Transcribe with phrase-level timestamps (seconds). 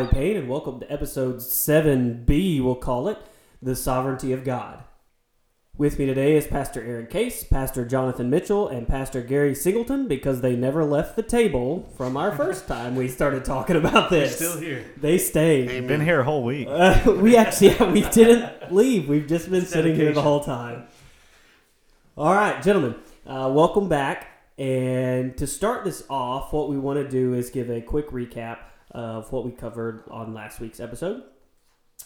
[0.00, 3.18] My name is Bobby Payne, and welcome to episode 7B, we'll call it
[3.60, 4.82] The Sovereignty of God.
[5.76, 10.40] With me today is Pastor Aaron Case, Pastor Jonathan Mitchell, and Pastor Gary Singleton because
[10.40, 14.38] they never left the table from our first time we started talking about this.
[14.38, 14.86] They're still here.
[14.96, 15.70] They stayed.
[15.70, 16.66] You've been here a whole week.
[16.66, 19.06] Uh, we actually yeah, we didn't leave.
[19.06, 20.86] We've just been It's sitting here the whole time.
[22.16, 22.94] All right, gentlemen,
[23.26, 24.28] uh, welcome back.
[24.56, 28.60] And to start this off, what we want to do is give a quick recap
[28.90, 31.22] of what we covered on last week's episode,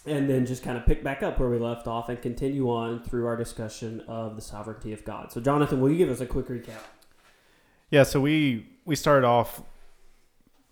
[0.06, 3.02] and then just kind of pick back up where we left off and continue on
[3.02, 5.32] through our discussion of the sovereignty of God.
[5.32, 6.80] So, Jonathan, will you give us a quick recap?
[7.90, 9.62] Yeah, so we we started off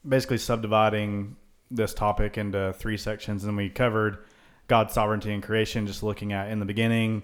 [0.07, 1.37] basically subdividing
[1.71, 4.19] this topic into three sections, and we covered
[4.69, 7.23] God's sovereignty and creation, just looking at in the beginning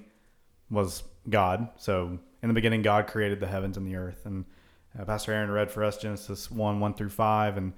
[0.71, 1.69] was God.
[1.77, 4.45] So in the beginning, God created the heavens and the earth, and
[4.99, 7.73] uh, Pastor Aaron read for us Genesis one one through five, and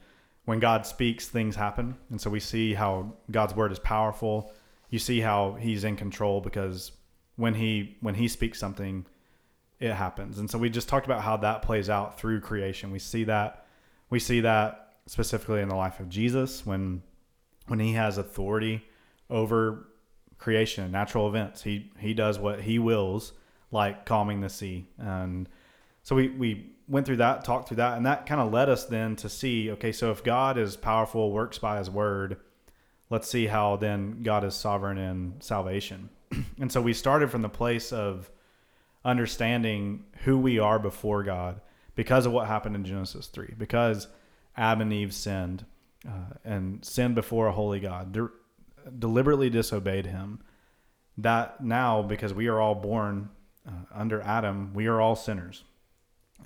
[0.51, 4.53] when God speaks, things happen, and so we see how God's word is powerful.
[4.89, 6.91] You see how He's in control because
[7.37, 9.07] when He when He speaks something,
[9.79, 10.41] it happens.
[10.41, 12.91] And so we just talked about how that plays out through creation.
[12.91, 13.65] We see that
[14.11, 17.05] we see that specifically in the life of Jesus when
[17.69, 18.83] when he has authority
[19.31, 19.87] over
[20.39, 21.63] creation natural events.
[21.63, 23.35] He he does what he wills,
[23.71, 24.89] like calming the sea.
[24.99, 25.49] And
[26.03, 28.85] so we we went through that, talked through that, and that kind of led us
[28.85, 32.37] then to see, okay, so if God is powerful, works by his word,
[33.09, 36.11] let's see how then God is sovereign in salvation.
[36.61, 38.29] and so we started from the place of
[39.05, 41.61] understanding who we are before God
[41.95, 44.09] because of what happened in Genesis 3, because
[44.57, 45.65] Adam and Eve sinned
[46.07, 48.31] uh, and sinned before a holy God, de-
[48.99, 50.41] deliberately disobeyed him.
[51.19, 53.29] That now, because we are all born
[53.67, 55.65] uh, under Adam, we are all sinners.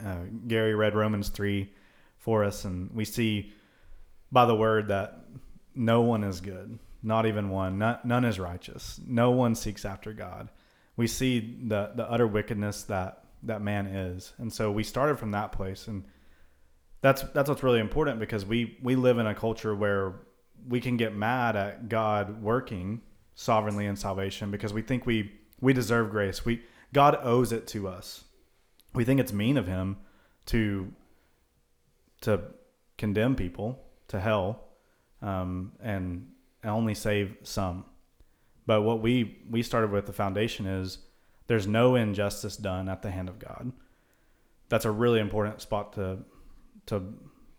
[0.04, 1.70] Uh, Gary read Romans 3
[2.18, 3.52] for us, and we see
[4.32, 5.20] by the word that
[5.74, 7.78] no one is good, not even one.
[7.78, 9.00] None, none is righteous.
[9.06, 10.48] No one seeks after God
[10.96, 15.32] we see the the utter wickedness that that man is and so we started from
[15.32, 16.04] that place and
[17.00, 20.14] that's that's what's really important because we we live in a culture where
[20.66, 23.02] we can get mad at God working
[23.34, 26.62] sovereignly in salvation because we think we we deserve grace we
[26.92, 28.24] God owes it to us
[28.94, 29.96] we think it's mean of him
[30.46, 30.92] to
[32.22, 32.40] to
[32.96, 34.64] condemn people to hell
[35.20, 36.28] um, and
[36.64, 37.84] only save some
[38.66, 40.98] but what we we started with the foundation is
[41.46, 43.72] there's no injustice done at the hand of God.
[44.68, 46.18] That's a really important spot to
[46.86, 47.14] to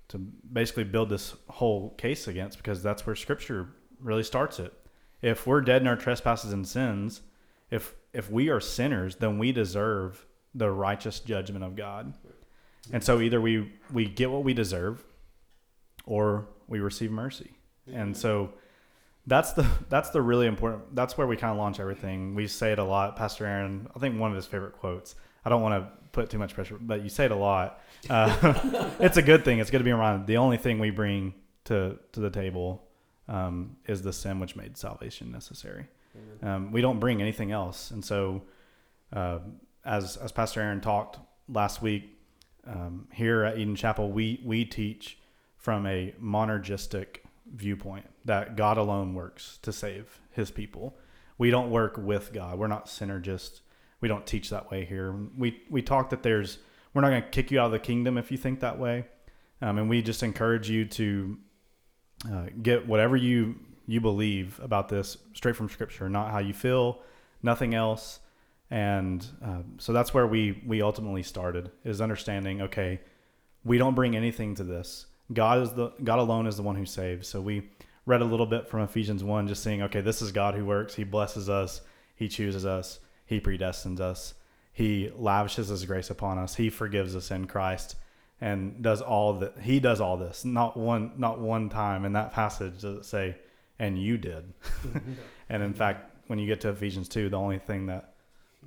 [0.08, 3.70] to basically build this whole case against because that's where scripture
[4.00, 4.74] really starts it.
[5.22, 7.22] If we're dead in our trespasses and sins,
[7.70, 10.26] if if we are sinners, then we deserve
[10.56, 12.14] the righteous judgment of God.
[12.92, 15.04] And so either we we get what we deserve
[16.06, 17.52] or we receive mercy.
[17.92, 18.54] And so
[19.28, 22.36] that's the that's the really important that's where we kind of launch everything.
[22.36, 23.16] We say it a lot.
[23.16, 26.38] Pastor aaron i think one of his favorite quotes i don't want to put too
[26.38, 27.82] much pressure but you say it a lot.
[28.10, 29.60] Uh, it's a good thing.
[29.60, 31.34] It's good to be reminded the only thing we bring
[31.66, 32.88] to to the table
[33.28, 35.88] um, is the sin which made salvation necessary.
[36.42, 37.92] Um, we don't bring anything else.
[37.92, 38.44] And so
[39.12, 39.40] uh,
[39.86, 42.10] as as pastor aaron talked last week
[42.68, 45.18] um, here at eden chapel we we teach
[45.58, 47.18] from a monergistic
[47.52, 50.98] viewpoint that God alone works to save his people.
[51.38, 52.58] We don't work with God.
[52.58, 53.62] We're not synergists.
[54.02, 55.16] We don't teach that way here.
[55.38, 56.60] We we talk that there's
[56.94, 59.06] we're not going to kick you out of the kingdom if you think that way.
[59.62, 61.38] Um, and we just encourage you to
[62.32, 63.56] uh, get whatever you
[63.88, 67.02] you believe about this straight from scripture, not how you feel,
[67.42, 68.20] nothing else.
[68.72, 73.00] And uh, so that's where we we ultimately started is understanding okay,
[73.64, 75.06] we don't bring anything to this.
[75.32, 77.28] God is the God alone is the one who saves.
[77.28, 77.70] So we
[78.06, 80.96] read a little bit from Ephesians 1 just saying okay, this is God who works.
[80.96, 81.82] He blesses us,
[82.16, 84.34] he chooses us, he predestines us.
[84.72, 86.56] He lavishes his grace upon us.
[86.56, 87.96] He forgives us in Christ
[88.42, 90.44] and does all that he does all this.
[90.44, 93.38] Not one not one time in that passage does it say
[93.80, 94.54] and you did.
[95.50, 98.15] and in fact, when you get to Ephesians 2, the only thing that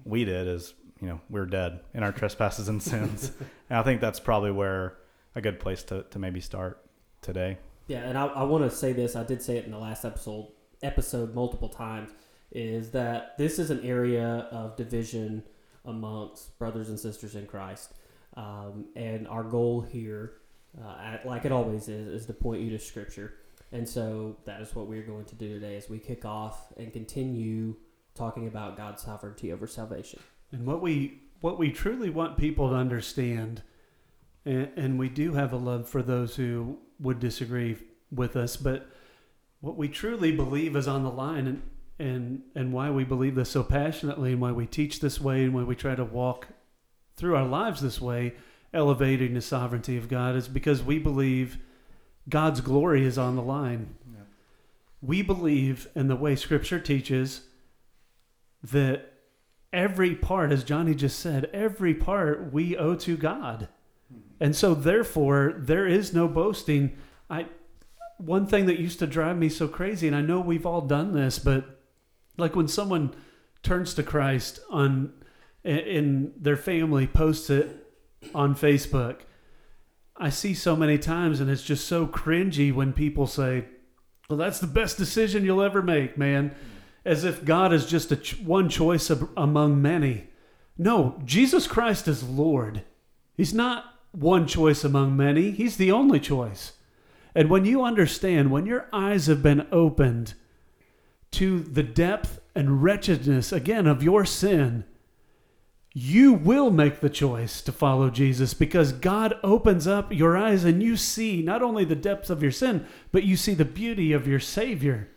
[0.05, 3.33] we did is, you know, we're dead in our trespasses and sins.
[3.71, 4.99] and I think that's probably where
[5.35, 6.85] a good place to, to maybe start
[7.23, 7.59] today.
[7.87, 9.17] Yeah, and I, I want to say this.
[9.17, 10.49] I did say it in the last episode
[10.83, 12.11] episode multiple times.
[12.51, 15.43] Is that this is an area of division
[15.85, 17.93] amongst brothers and sisters in Christ,
[18.37, 20.35] um, and our goal here,
[20.83, 23.35] uh, at, like it always is, is to point you to Scripture.
[23.73, 26.91] And so that is what we're going to do today as we kick off and
[26.93, 27.77] continue
[28.19, 30.21] talking about God's sovereignty over salvation.
[30.53, 33.63] And what we what we truly want people to understand,
[34.45, 37.77] and, and we do have a love for those who would disagree
[38.11, 38.89] with us, but
[39.61, 41.63] what we truly believe is on the line, and
[41.99, 45.55] and and why we believe this so passionately, and why we teach this way, and
[45.55, 46.49] why we try to walk
[47.17, 48.35] through our lives this way,
[48.73, 51.59] elevating the sovereignty of God, is because we believe
[52.29, 53.97] God's glory is on the line.
[54.13, 54.21] Yeah.
[55.03, 57.43] We believe in the way Scripture teaches
[58.63, 59.13] that
[59.73, 63.69] every part, as Johnny just said, every part we owe to God.
[64.13, 64.45] Mm-hmm.
[64.45, 66.97] And so therefore there is no boasting.
[67.29, 67.47] I
[68.19, 71.13] one thing that used to drive me so crazy, and I know we've all done
[71.13, 71.81] this, but
[72.37, 73.15] like when someone
[73.63, 75.13] turns to Christ on
[75.65, 77.87] in their family posts it
[78.35, 79.21] on Facebook,
[80.17, 83.67] I see so many times, and it's just so cringy when people say,
[84.29, 86.78] "Well, that's the best decision you'll ever make, man," mm-hmm.
[87.09, 90.29] As if God is just a ch- one choice of, among many.
[90.77, 92.83] No, Jesus Christ is Lord.
[93.35, 95.51] He's not one choice among many.
[95.51, 96.73] He's the only choice.
[97.35, 100.35] And when you understand, when your eyes have been opened
[101.31, 104.85] to the depth and wretchedness again of your sin,
[105.95, 110.83] you will make the choice to follow Jesus because God opens up your eyes and
[110.83, 114.29] you see not only the depth of your sin, but you see the beauty of
[114.29, 115.09] your Savior.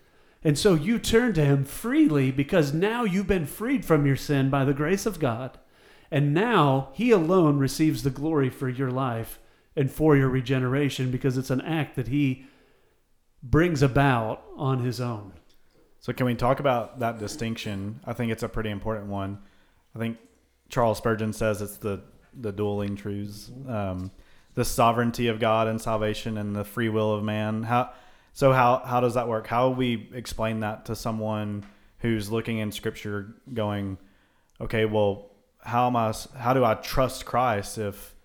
[0.44, 4.50] And so you turn to Him freely because now you've been freed from your sin
[4.50, 5.60] by the grace of God.
[6.10, 9.40] And now He alone receives the glory for your life
[9.76, 12.46] and for your regeneration because it's an act that He
[13.44, 15.34] brings about on His own.
[16.00, 18.00] So, can we talk about that distinction?
[18.06, 19.38] I think it's a pretty important one.
[19.96, 20.18] I think
[20.70, 22.02] Charles Spurgeon says it's the
[22.34, 24.10] the dueling truths, um,
[24.56, 27.64] the sovereignty of God and salvation, and the free will of man.
[27.64, 27.92] How
[28.34, 28.52] so?
[28.52, 29.48] How how does that work?
[29.48, 31.66] How do we explain that to someone
[32.00, 33.98] who's looking in Scripture, going,
[34.60, 35.30] okay, well,
[35.60, 36.14] how am I?
[36.38, 38.16] How do I trust Christ if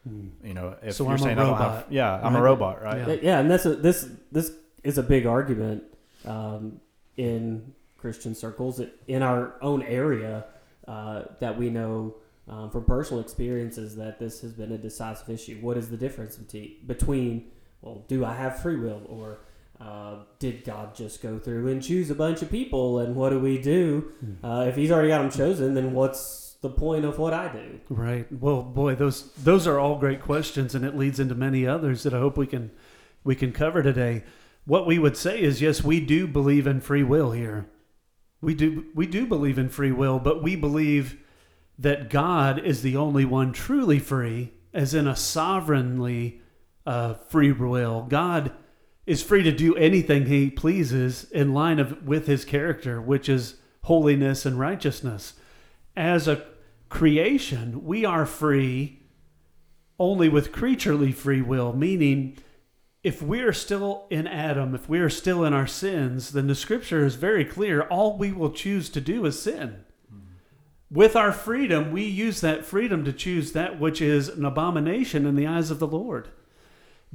[0.43, 1.87] you know if So you're I'm a saying I don't have?
[1.91, 3.09] Yeah, I'm a robot, right?
[3.09, 3.17] Yeah.
[3.23, 4.53] Yeah, and that's a, this this
[4.85, 5.83] is a big argument
[6.25, 6.81] um,
[7.17, 10.45] in Christian circles in our own area
[10.87, 12.15] uh, that we know
[12.49, 15.59] um, from personal experiences that this has been a decisive issue.
[15.61, 17.51] What is the difference between between
[17.83, 19.39] well, do I have free will or
[19.81, 22.99] uh, did God just go through and choose a bunch of people?
[22.99, 24.13] And what do we do
[24.43, 25.75] uh, if He's already got them chosen?
[25.75, 27.81] Then what's the point of what I do?
[27.89, 28.31] Right.
[28.33, 32.15] Well, boy, those those are all great questions, and it leads into many others that
[32.15, 32.71] I hope we can
[33.25, 34.25] we can cover today.
[34.65, 37.67] What we would say is, yes, we do believe in free will here.
[38.41, 41.19] We do we do believe in free will, but we believe
[41.79, 46.41] that God is the only one truly free, as in a sovereignly
[46.87, 48.07] uh, free will.
[48.09, 48.53] God
[49.07, 53.57] is free to do anything He pleases in line of with His character, which is
[53.83, 55.35] holiness and righteousness.
[55.97, 56.45] As a
[56.89, 59.01] creation, we are free
[59.99, 62.37] only with creaturely free will, meaning
[63.03, 67.05] if we're still in Adam, if we are still in our sins, then the scripture
[67.07, 67.83] is very clear.
[67.83, 69.85] All we will choose to do is sin.
[70.91, 75.35] With our freedom, we use that freedom to choose that which is an abomination in
[75.35, 76.29] the eyes of the Lord.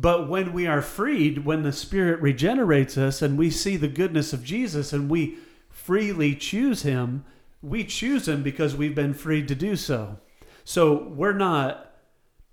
[0.01, 4.33] But when we are freed, when the Spirit regenerates us and we see the goodness
[4.33, 5.37] of Jesus and we
[5.69, 7.23] freely choose Him,
[7.61, 10.17] we choose Him because we've been freed to do so.
[10.63, 11.91] So we're not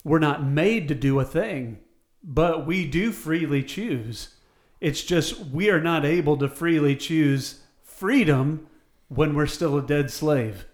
[0.05, 1.79] we're not made to do a thing,
[2.23, 4.35] but we do freely choose.
[4.83, 8.67] It's just we are not able to freely choose freedom
[9.09, 10.67] when we're still a dead slave.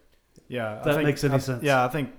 [0.49, 1.63] Yeah, That makes any I- sense.
[1.63, 2.11] Yeah, I think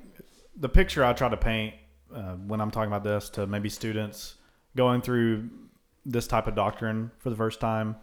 [0.56, 1.76] the picture I try to paint
[2.16, 4.36] uh, when I'm talking about this to maybe students
[4.76, 5.50] going through
[6.06, 7.96] this type of doctrine for the first time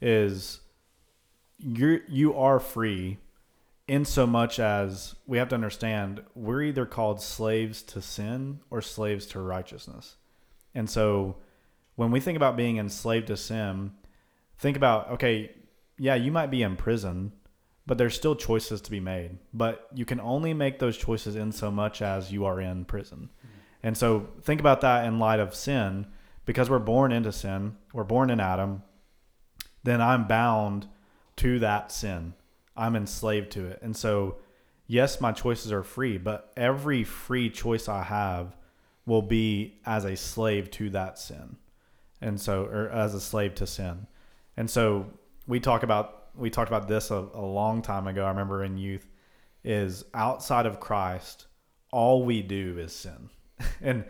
[0.00, 0.60] is
[1.58, 3.18] you you are free
[3.86, 8.80] in so much as we have to understand we're either called slaves to sin or
[8.80, 10.16] slaves to righteousness.
[10.74, 11.36] And so
[11.96, 13.92] when we think about being enslaved to sin,
[14.58, 15.50] think about okay,
[15.98, 17.32] yeah, you might be in prison,
[17.86, 19.38] but there's still choices to be made.
[19.52, 23.30] But you can only make those choices in so much as you are in prison.
[23.82, 26.06] And so think about that in light of sin,
[26.44, 28.82] because we're born into sin, we're born in Adam,
[29.82, 30.86] then I'm bound
[31.36, 32.34] to that sin.
[32.76, 33.80] I'm enslaved to it.
[33.82, 34.36] And so,
[34.86, 38.56] yes, my choices are free, but every free choice I have
[39.04, 41.56] will be as a slave to that sin.
[42.20, 44.06] And so, or as a slave to sin.
[44.56, 45.06] And so,
[45.46, 48.24] we talk about, we talked about this a, a long time ago.
[48.24, 49.06] I remember in youth
[49.64, 51.46] is outside of Christ,
[51.90, 53.30] all we do is sin.
[53.80, 54.04] and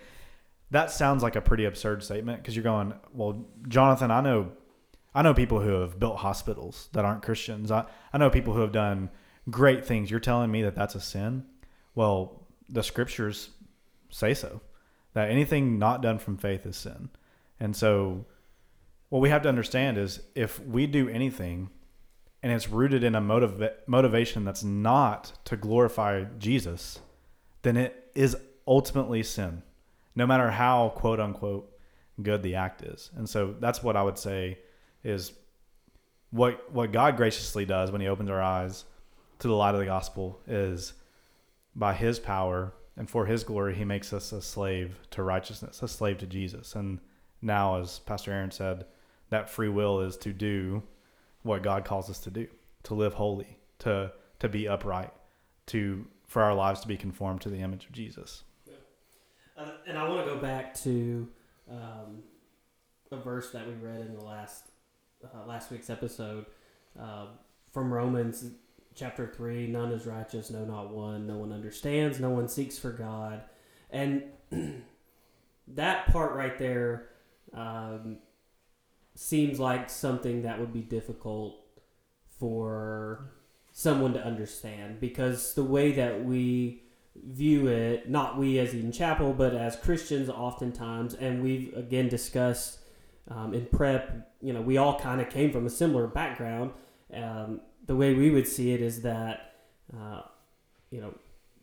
[0.71, 4.53] that sounds like a pretty absurd statement because you're going, well, Jonathan, I know,
[5.15, 7.71] I know people who have built hospitals that aren't Christians.
[7.71, 9.11] I, I know people who have done
[9.51, 10.11] great things.
[10.11, 11.45] You're telling me that that's a sin?
[11.95, 13.51] Well, the scriptures
[14.11, 14.61] say so
[15.15, 17.11] that anything not done from faith is sin.
[17.61, 18.25] And so
[19.09, 21.69] what we have to understand is if we do anything
[22.43, 26.99] and it's rooted in a motiva- motivation that's not to glorify Jesus,
[27.63, 29.63] then it is ultimately sin
[30.15, 31.69] no matter how quote unquote
[32.23, 33.11] good the act is.
[33.17, 34.59] And so that's what I would say
[35.03, 35.33] is
[36.31, 38.85] what what God graciously does when he opens our eyes
[39.39, 40.95] to the light of the gospel is
[41.75, 45.89] by his power and for his glory he makes us a slave to righteousness, a
[45.89, 46.75] slave to Jesus.
[46.75, 47.01] And
[47.41, 48.85] now as Pastor Aaron said,
[49.31, 50.83] that free will is to do
[51.43, 52.47] what God calls us to do,
[52.85, 55.13] to live holy, to to be upright,
[55.67, 58.45] to for our lives to be conformed to the image of Jesus.
[59.87, 61.29] And I want to go back to
[61.71, 62.23] um,
[63.11, 64.65] a verse that we read in the last
[65.25, 66.47] uh, last week's episode
[67.01, 67.27] uh,
[67.73, 68.45] from Romans
[68.95, 69.67] chapter three.
[69.67, 71.27] None is righteous, no, not one.
[71.27, 72.21] No one understands.
[72.21, 73.43] No one seeks for God,
[73.91, 74.25] and
[75.69, 77.09] that part right there
[77.55, 78.19] um,
[79.15, 81.57] seems like something that would be difficult
[82.39, 83.33] for
[83.73, 86.83] someone to understand because the way that we
[87.15, 92.79] view it, not we as Eden Chapel, but as Christians oftentimes, and we've again discussed
[93.29, 96.73] um, in prep, you know, we all kind of came from a similar background.
[97.15, 99.55] Um, the way we would see it is that,
[99.97, 100.23] uh,
[100.91, 101.15] you know,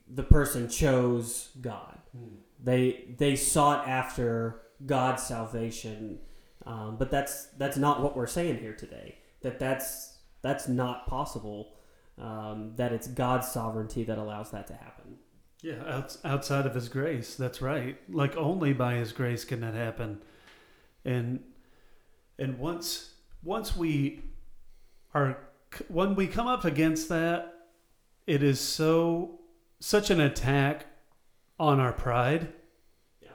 [0.07, 1.97] the person chose God.
[2.15, 2.35] Hmm.
[2.61, 6.19] They they sought after God's salvation,
[6.65, 9.17] um, but that's that's not what we're saying here today.
[9.41, 11.73] That that's that's not possible.
[12.17, 15.19] Um, that it's God's sovereignty that allows that to happen.
[15.61, 17.35] Yeah, outs outside of His grace.
[17.35, 17.97] That's right.
[18.09, 20.21] Like only by His grace can that happen.
[21.03, 21.41] And
[22.37, 23.13] and once
[23.43, 24.21] once we
[25.13, 25.37] are
[25.87, 27.53] when we come up against that,
[28.25, 29.39] it is so
[29.79, 30.85] such an attack
[31.59, 32.53] on our pride.
[33.21, 33.29] Yeah.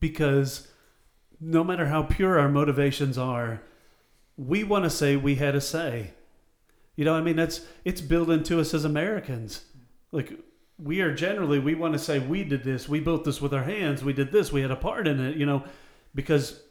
[0.00, 0.68] Because
[1.40, 3.62] no matter how pure our motivations are,
[4.36, 6.12] we want to say we had a say.
[6.96, 9.62] You know, I mean, that's it's built into us as Americans.
[10.10, 10.32] Like
[10.78, 13.64] we are generally we want to say we did this, we built this with our
[13.64, 15.36] hands, we did this, we had a part in it.
[15.36, 15.64] You know,
[16.14, 16.62] because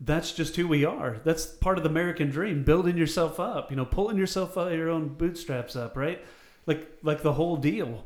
[0.00, 1.20] that's just who we are.
[1.24, 3.70] That's part of the American dream, building yourself up.
[3.70, 6.24] You know, pulling yourself out your own bootstraps up, right?
[6.66, 8.04] Like like the whole deal.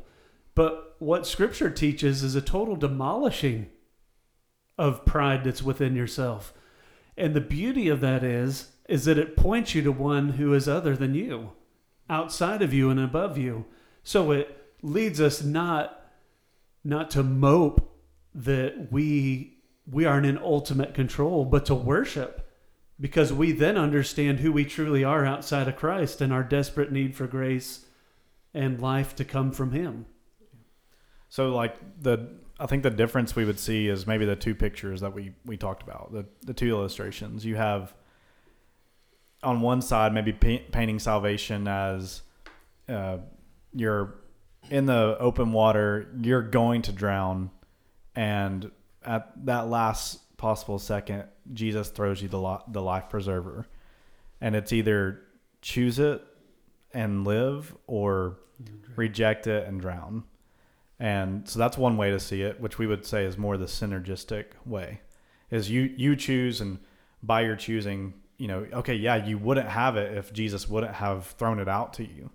[0.55, 3.67] But what Scripture teaches is a total demolishing
[4.77, 6.53] of pride that's within yourself.
[7.17, 10.67] And the beauty of that is is that it points you to one who is
[10.67, 11.51] other than you
[12.09, 13.65] outside of you and above you.
[14.03, 15.95] So it leads us not
[16.83, 17.97] not to mope
[18.33, 19.57] that we
[19.89, 22.47] we aren't in ultimate control, but to worship
[22.99, 27.15] because we then understand who we truly are outside of Christ and our desperate need
[27.15, 27.85] for grace
[28.53, 30.05] and life to come from him.
[31.29, 35.01] So like the I think the difference we would see is maybe the two pictures
[35.01, 37.45] that we we talked about, the the two illustrations.
[37.45, 37.93] You have
[39.41, 42.21] on one side maybe pa- painting salvation as
[42.89, 43.19] uh,
[43.73, 44.15] you're
[44.69, 47.51] in the open water, you're going to drown,
[48.15, 48.71] and
[49.03, 53.67] at that last possible second, Jesus throws you the lo- the life preserver,
[54.41, 55.21] and it's either
[55.61, 56.23] choose it
[56.93, 58.37] and live or
[58.95, 60.23] reject it and drown.
[60.99, 63.65] And so that's one way to see it, which we would say is more the
[63.65, 65.01] synergistic way.
[65.49, 66.79] Is you you choose and
[67.23, 71.27] by your choosing, you know, okay, yeah, you wouldn't have it if Jesus wouldn't have
[71.27, 72.29] thrown it out to you.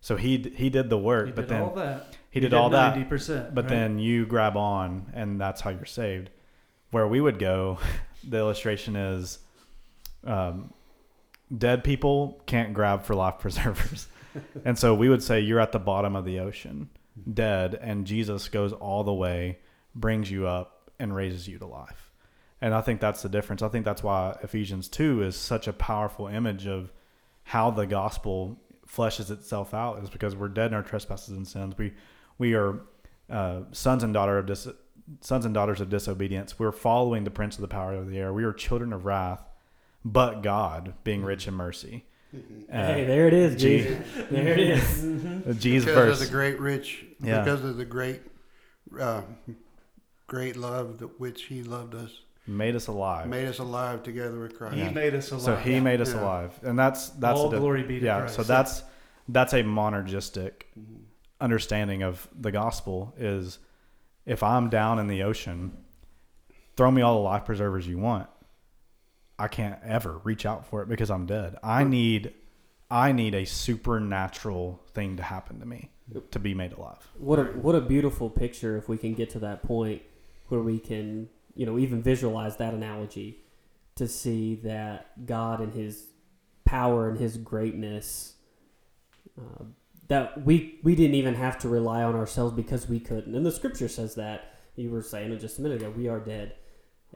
[0.00, 2.16] So he he did the work, He but did then all that.
[2.30, 3.54] he did all that, 90%.
[3.54, 3.68] but right?
[3.68, 6.30] then you grab on and that's how you're saved.
[6.90, 7.78] Where we would go,
[8.28, 9.38] the illustration is
[10.24, 10.72] um,
[11.56, 14.08] dead people can't grab for life preservers.
[14.64, 16.90] and so we would say you're at the bottom of the ocean,
[17.32, 19.58] dead, and Jesus goes all the way,
[19.94, 22.12] brings you up, and raises you to life.
[22.60, 23.62] And I think that's the difference.
[23.62, 26.92] I think that's why Ephesians 2 is such a powerful image of
[27.44, 31.76] how the gospel fleshes itself out is because we're dead in our trespasses and sins.
[31.78, 31.94] We
[32.38, 32.80] we are
[33.30, 34.68] uh, sons and daughter of dis-
[35.20, 36.58] sons and daughters of disobedience.
[36.58, 38.32] We're following the prince of the power of the air.
[38.32, 39.42] We are children of wrath,
[40.04, 42.06] but God being rich in mercy.
[42.34, 42.38] Uh,
[42.70, 43.78] hey, there it is, G.
[43.84, 43.96] G.
[44.30, 45.02] There it is.
[45.44, 46.20] the G's because verse.
[46.20, 47.40] of the great rich, Yeah.
[47.42, 48.20] because of the great,
[49.00, 49.22] uh,
[50.26, 53.28] great love that which He loved us, made us alive.
[53.28, 54.74] made us alive together with Christ.
[54.74, 54.90] He Yeah.
[54.90, 55.42] made us alive.
[55.44, 56.22] so he made us Yeah.
[56.22, 58.18] alive, and that's that's All the- glory be to yeah.
[58.20, 58.34] Christ.
[58.34, 58.82] So that's
[59.28, 61.02] that's a monergistic Mhm.
[61.40, 63.58] understanding of the gospel is
[64.24, 65.76] if I'm down in the ocean,
[66.76, 68.28] throw me all the life preservers you want.
[69.38, 71.56] I can't ever reach out for it because I'm dead.
[71.62, 72.34] I need
[72.90, 75.90] I need a supernatural thing to happen to me
[76.30, 77.06] to be made alive.
[77.18, 80.00] What a what a beautiful picture if we can get to that point
[80.48, 81.28] where we can,
[81.58, 83.42] you know, even visualize that analogy
[83.96, 86.06] to see that God and his
[86.64, 88.34] power and his greatness
[89.38, 89.64] uh,
[90.06, 93.34] that we we didn't even have to rely on ourselves because we couldn't.
[93.34, 94.54] And the scripture says that.
[94.76, 95.90] You were saying it just a minute ago.
[95.90, 96.54] We are dead.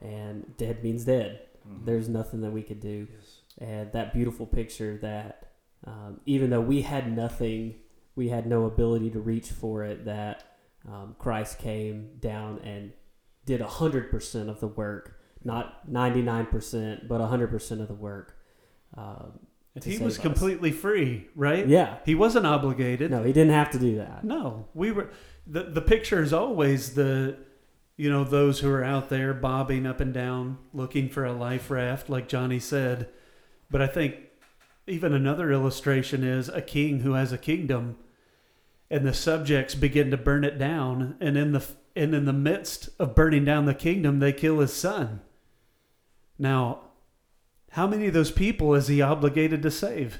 [0.01, 1.43] And dead means dead.
[1.85, 3.07] There's nothing that we could do.
[3.57, 5.53] And that beautiful picture that
[5.87, 7.75] um, even though we had nothing,
[8.17, 10.43] we had no ability to reach for it, that
[10.85, 12.91] um, Christ came down and
[13.45, 18.37] did 100% of the work, not 99%, but 100% of the work.
[18.95, 19.39] Um,
[19.75, 20.21] And he was us.
[20.21, 21.67] completely free, right?
[21.67, 21.97] yeah.
[22.05, 23.11] He wasn't obligated.
[23.11, 24.23] No, he didn't have to do that.
[24.23, 25.09] No, we were.
[25.47, 27.37] the The picture is always the,
[27.97, 31.69] you know, those who are out there bobbing up and down looking for a life
[31.71, 33.09] raft, like Johnny said.
[33.71, 34.15] But I think
[34.87, 37.97] even another illustration is a king who has a kingdom,
[38.91, 42.89] and the subjects begin to burn it down, and in the and in the midst
[42.99, 45.21] of burning down the kingdom, they kill his son.
[46.39, 46.79] Now,
[47.71, 50.19] how many of those people is he obligated to save?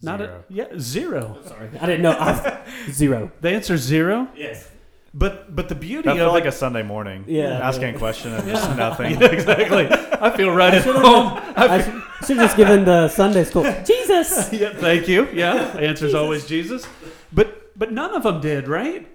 [0.00, 0.44] Not Zero.
[0.48, 1.38] a, yeah, zero.
[1.44, 1.70] Sorry.
[1.80, 2.12] I didn't know.
[2.12, 3.32] I, zero.
[3.40, 4.28] The answer is zero.
[4.36, 4.68] Yes.
[5.12, 7.24] But but the beauty That of felt it, like a Sunday morning.
[7.26, 7.58] Yeah.
[7.66, 9.20] asking a question and just nothing.
[9.20, 9.88] Yeah, exactly.
[9.90, 11.40] I feel right at home.
[11.56, 13.64] I should, should have just given the Sunday school.
[13.84, 14.52] Jesus.
[14.52, 15.26] yeah, thank you.
[15.32, 16.86] Yeah, the answer is always Jesus.
[17.32, 19.08] But but none of them did, right?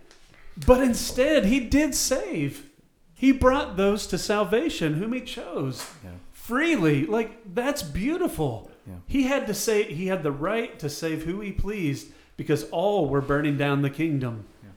[0.68, 2.70] But instead, he did save.
[3.14, 6.12] He brought those to salvation whom he chose Yeah.
[6.32, 7.06] freely.
[7.06, 8.70] Like that's beautiful.
[8.86, 8.96] Yeah.
[9.08, 13.08] He had to say he had the right to save who he pleased because all
[13.08, 14.46] were burning down the kingdom.
[14.62, 14.70] Yeah.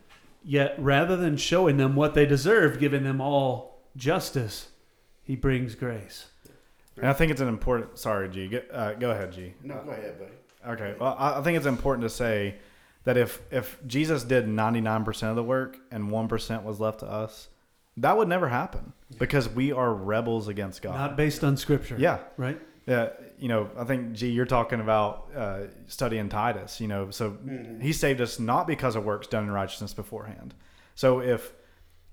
[0.45, 4.69] Yet rather than showing them what they deserved, giving them all justice,
[5.25, 6.27] he brings grace.
[6.97, 7.99] And I think it's an important.
[7.99, 8.47] Sorry, G.
[8.49, 9.53] Get, uh, go ahead, G.
[9.63, 10.73] No, go ahead, buddy.
[10.75, 10.95] Okay.
[10.99, 12.55] Well, I I think it's important to say
[13.07, 17.49] that if if Jesus did 99% of the work and 1% was left to us,
[17.97, 20.95] that would never happen because we are rebels against God.
[20.95, 21.97] Not based on scripture.
[21.99, 22.19] yeah.
[22.37, 22.61] Right?
[22.87, 26.81] Yeah, you know, I think G, you're talking about uh, studying Titus.
[26.81, 27.37] You know, so
[27.81, 30.55] he saved us not because of works done in righteousness beforehand.
[30.95, 31.53] So if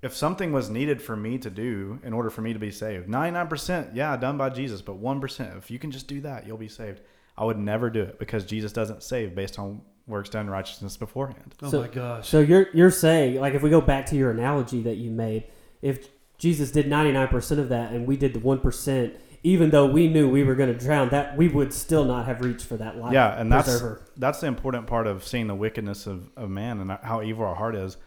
[0.02, 3.08] if something was needed for me to do in order for me to be saved,
[3.08, 6.68] 99%, yeah, done by Jesus, but 1%, if you can just do that, you'll be
[6.68, 7.00] saved.
[7.38, 10.98] I would never do it because Jesus doesn't save based on works done in righteousness
[10.98, 11.56] beforehand.
[11.62, 12.28] Oh So- my gosh.
[12.28, 15.46] So you're you're saying like if we go back to your analogy that you made,
[15.82, 19.14] if Jesus did 99% of that and we did the 1%,
[19.44, 22.42] even though we knew we were going to drown, that we would still not have
[22.42, 23.14] reached for that life.
[23.14, 24.02] Yeah, and that's preserver.
[24.18, 27.56] that's the important part of seeing the wickedness of, of man and how evil our
[27.56, 27.98] heart is.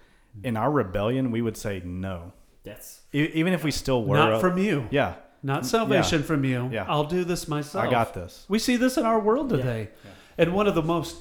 [0.44, 2.32] In our rebellion, we would say no,
[2.62, 4.16] That's E- even if we still were.
[4.16, 4.86] Not up- from you.
[4.90, 6.68] yeah, Not mm, salvation from you.
[6.70, 6.84] Yeah.
[6.88, 7.86] I'll do this myself.
[7.86, 8.44] I got this.
[8.48, 9.56] We see this in our world Yeah.
[9.58, 9.88] today.
[10.36, 11.16] And one of the most,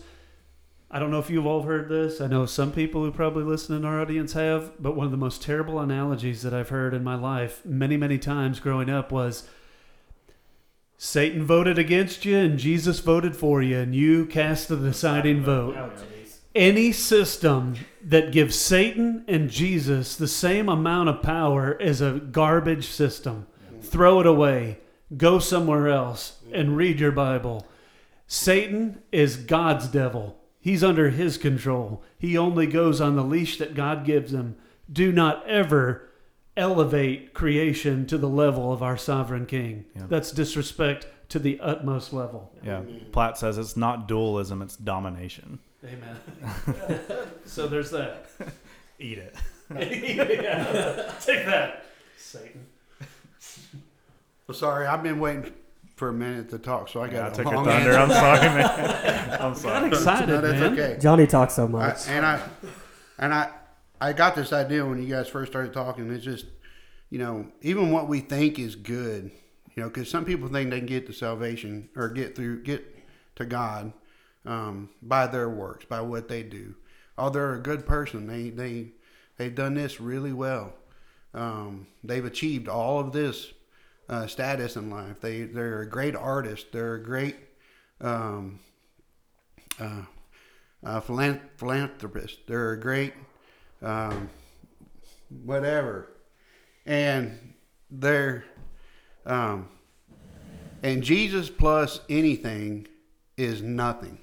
[0.89, 2.21] I don't know if you've all heard this.
[2.21, 5.17] I know some people who probably listen in our audience have, but one of the
[5.17, 9.50] most terrible analogies that I've heard in my life many, many times growing up was
[10.98, 15.76] Satan voted against you and Jesus voted for you, and you cast the deciding vote.
[16.54, 22.88] Any system that gives Satan and Jesus the same amount of power is a garbage
[22.88, 23.48] system.
[23.82, 24.80] Throw it away.
[25.17, 27.67] Go somewhere else and read your Bible.
[28.28, 30.39] Satan is God's devil.
[30.65, 32.01] He's under his control.
[32.17, 34.56] He only goes on the leash that God gives him.
[34.91, 36.10] Do not ever
[36.58, 39.86] elevate creation to the level of our sovereign king.
[39.95, 40.08] Yeah.
[40.10, 42.51] That's disrespect to the utmost level.
[42.63, 45.60] Yeah, Platt says it's not dualism; it's domination.
[45.84, 46.99] Amen.
[47.45, 48.25] so there's that.
[48.99, 49.36] Eat it.
[49.69, 51.13] yeah.
[51.21, 51.86] Take that,
[52.17, 52.65] Satan.
[54.47, 55.54] Well, sorry, I've been waiting
[55.96, 57.92] for a minute to talk, so I I got a took your long thunder.
[57.94, 58.00] answer.
[58.00, 59.32] I'm sorry, man.
[59.34, 59.88] I'm Got sorry.
[59.88, 60.74] excited, No, that's man.
[60.74, 60.98] okay.
[61.02, 62.08] Johnny talks so I, much.
[62.08, 62.42] and I
[63.18, 63.52] and I
[64.02, 66.12] I got this idea when you guys first started talking.
[66.12, 66.46] It's just
[67.10, 69.32] you know even what we think is good,
[69.76, 72.84] you know, because some people think they can get to salvation or get through get
[73.38, 73.94] to God
[74.46, 76.76] um, by their works, by what they do.
[77.18, 78.28] Oh, they're a good person.
[78.28, 78.90] They they
[79.38, 80.74] they've done this really well.
[81.34, 83.52] Um, they've achieved all of this
[84.10, 85.20] uh, status in life.
[85.22, 86.72] They they're a great artist.
[86.72, 87.36] They're a great
[88.02, 88.60] um,
[89.80, 90.04] uh,
[90.84, 92.39] uh, philan- philanthropists.
[92.48, 93.13] They're a great
[93.82, 94.30] um,
[95.44, 96.12] whatever,
[96.86, 97.54] and
[97.89, 98.46] they're
[99.26, 99.70] um,
[100.84, 102.88] and Jesus plus anything
[103.38, 104.20] is nothing.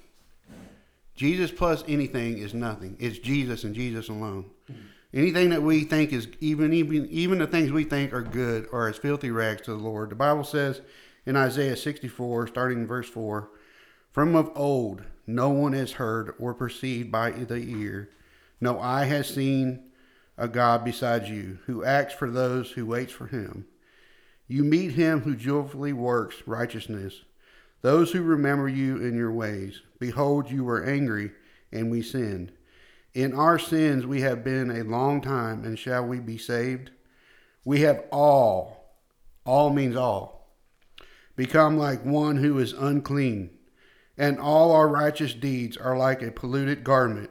[1.15, 2.95] Jesus plus anything is nothing.
[2.99, 4.49] It's Jesus and Jesus alone.
[5.13, 8.87] Anything that we think is even even even the things we think are good are
[8.87, 10.09] as filthy rags to the Lord.
[10.09, 10.81] The Bible says
[11.25, 13.49] in Isaiah 64, starting in verse 4,
[14.11, 18.09] from of old no one has heard or perceived by the ear,
[18.59, 19.83] no eye has seen
[20.37, 23.65] a God besides you, who acts for those who waits for him.
[24.47, 27.23] You meet him who joyfully works righteousness,
[27.81, 29.81] those who remember you in your ways.
[29.99, 31.31] Behold, you were angry,
[31.71, 32.51] and we sinned.
[33.13, 36.89] In our sins we have been a long time, and shall we be saved?
[37.63, 38.95] We have all,
[39.45, 40.57] all means all,
[41.35, 43.51] become like one who is unclean,
[44.17, 47.29] and all our righteous deeds are like a polluted garment.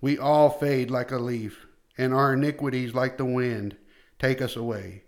[0.00, 1.64] We all fade like a leaf,
[1.96, 3.76] and our iniquities, like the wind,
[4.18, 5.04] take us away.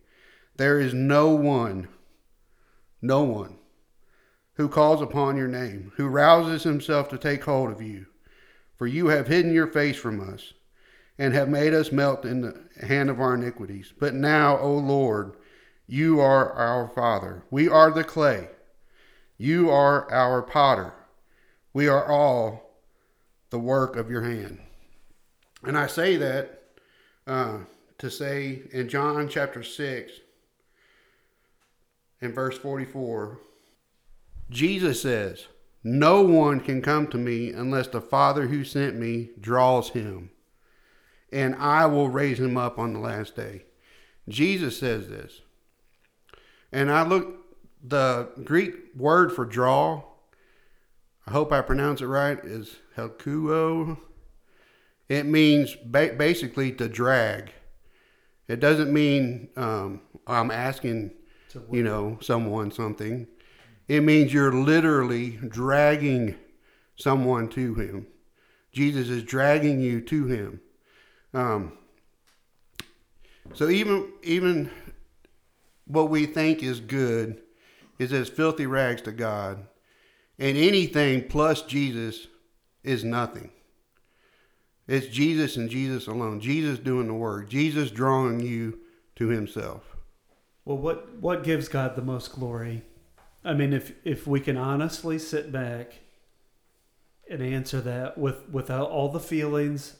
[0.57, 1.89] There is no one,
[3.03, 3.59] no one,
[4.55, 8.07] who calls upon your name, who rouses himself to take hold of you.
[8.77, 10.53] For you have hidden your face from us,
[11.19, 13.93] and have made us melt in the hand of our iniquities.
[13.99, 15.37] But now, O Lord,
[15.87, 17.43] you are our Father.
[17.51, 18.49] We are the clay.
[19.39, 20.93] You are our potter.
[21.73, 22.71] We are all
[23.51, 24.59] the work of your hand.
[25.63, 26.63] And I say that
[27.27, 27.59] uh,
[27.99, 30.13] to say in John chapter 6
[32.21, 33.39] and verse 44,
[34.51, 35.47] Jesus says,
[35.89, 40.31] No one can come to me unless the Father who sent me draws him,
[41.31, 43.67] and I will raise him up on the last day.
[44.29, 45.43] Jesus says this.
[46.73, 47.37] And I look,
[47.85, 50.03] the Greek word for draw,
[51.25, 53.97] I hope I pronounce it right, is helkuo.
[55.09, 57.53] It means ba- basically to drag.
[58.49, 61.13] It doesn't mean um, I'm asking,
[61.71, 63.29] you know, someone something.
[63.89, 66.35] It means you're literally dragging
[66.97, 68.07] someone to Him.
[68.73, 70.61] Jesus is dragging you to Him.
[71.33, 71.73] Um,
[73.55, 74.71] so even even
[75.87, 77.41] what we think is good
[77.99, 79.67] is as filthy rags to God,
[80.39, 82.27] and anything plus Jesus
[82.83, 83.51] is nothing.
[84.89, 86.41] It's Jesus and Jesus alone.
[86.41, 87.49] Jesus doing the work.
[87.49, 88.79] Jesus drawing you
[89.17, 89.97] to Himself.
[90.65, 92.83] Well, what what gives God the most glory?
[93.47, 96.01] I mean, if if we can honestly sit back
[97.31, 99.99] and answer that with without all the feelings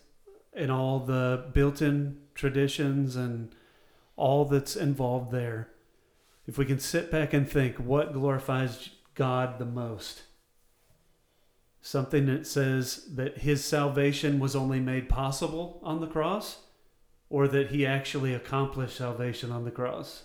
[0.53, 3.55] and all the built-in traditions and
[4.17, 5.69] all that's involved there,
[6.49, 10.23] if we can sit back and think what glorifies God the most,
[11.81, 16.63] something that says that His salvation was only made possible on the cross,
[17.31, 20.25] or that He actually accomplished salvation on the cross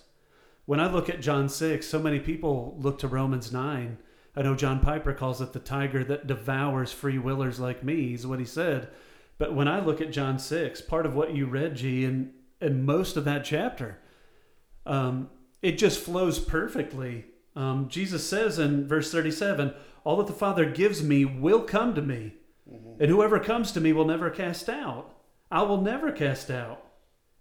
[0.64, 3.98] when I look at John 6, so many people look to Romans 9.
[4.34, 8.26] I know John Piper calls it the tiger that devours free willers like me, is
[8.26, 8.88] what he said.
[9.38, 12.86] But when I look at John 6, part of what you read, G, and, and
[12.86, 13.98] most of that chapter,
[14.86, 17.26] um, it just flows perfectly.
[17.54, 22.02] Um, Jesus says in verse 37 All that the Father gives me will come to
[22.02, 22.34] me,
[23.00, 25.14] and whoever comes to me will never cast out.
[25.50, 26.86] I will never cast out.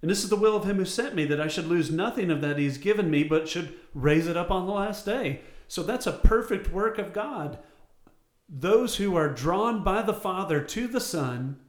[0.02, 2.32] And this is the will of him who sent me, that I should lose nothing
[2.32, 5.42] of that he has given me, but should raise it up on the last day.
[5.68, 7.60] So that's a perfect work of God.
[8.50, 11.60] Those who are drawn by the Father to the Son,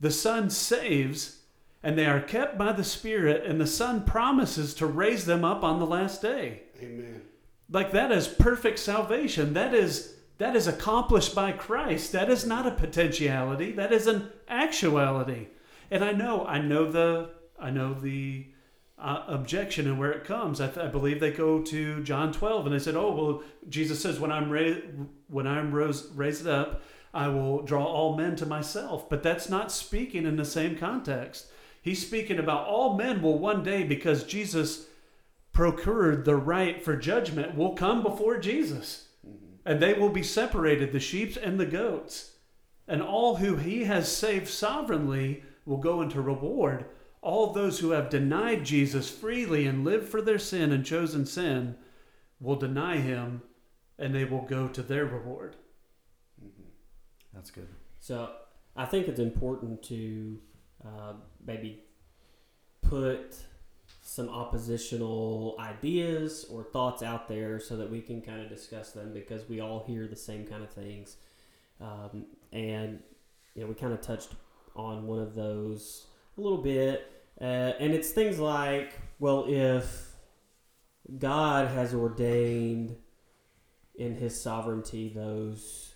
[0.00, 1.40] the Son saves,
[1.82, 5.62] and they are kept by the Spirit, and the Son promises to raise them up
[5.62, 6.62] on the last day.
[6.80, 7.22] Amen.
[7.70, 9.54] Like that is perfect salvation.
[9.54, 12.12] That is that is accomplished by Christ.
[12.12, 13.72] That is not a potentiality.
[13.72, 15.48] That is an actuality.
[15.90, 17.30] And I know, I know the
[17.64, 18.46] I know the
[18.98, 20.60] uh, objection and where it comes.
[20.60, 24.00] I, th- I, believe they go to John 12 and they said, "Oh, well, Jesus
[24.00, 24.80] says when I'm ra-
[25.28, 29.72] when I'm rose- raised up, I will draw all men to myself." But that's not
[29.72, 31.46] speaking in the same context.
[31.80, 34.86] He's speaking about all men will one day because Jesus
[35.52, 39.08] procured the right for judgment will come before Jesus.
[39.66, 42.32] And they will be separated, the sheep and the goats.
[42.86, 46.84] And all who he has saved sovereignly will go into reward
[47.24, 51.74] all those who have denied Jesus freely and lived for their sin and chosen sin
[52.38, 53.42] will deny him
[53.98, 55.56] and they will go to their reward.
[57.32, 57.68] That's good.
[57.98, 58.30] So
[58.76, 60.38] I think it's important to
[60.84, 61.82] uh, maybe
[62.82, 63.36] put
[64.02, 69.14] some oppositional ideas or thoughts out there so that we can kind of discuss them
[69.14, 71.16] because we all hear the same kind of things.
[71.80, 73.00] Um, and,
[73.54, 74.34] you know, we kind of touched
[74.76, 77.10] on one of those a little bit.
[77.40, 77.44] Uh,
[77.80, 80.12] and it's things like, well, if
[81.18, 82.96] God has ordained
[83.96, 85.92] in his sovereignty those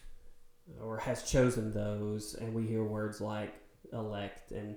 [0.81, 3.55] or has chosen those and we hear words like
[3.92, 4.77] elect and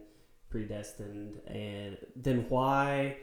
[0.50, 3.18] predestined and then why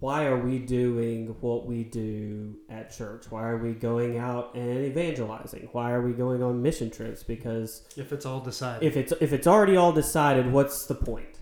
[0.00, 3.30] why are we doing what we do at church?
[3.30, 5.68] Why are we going out and evangelizing?
[5.72, 7.22] Why are we going on mission trips?
[7.22, 8.86] Because If it's all decided.
[8.86, 11.38] if it's if it's already all decided what's the point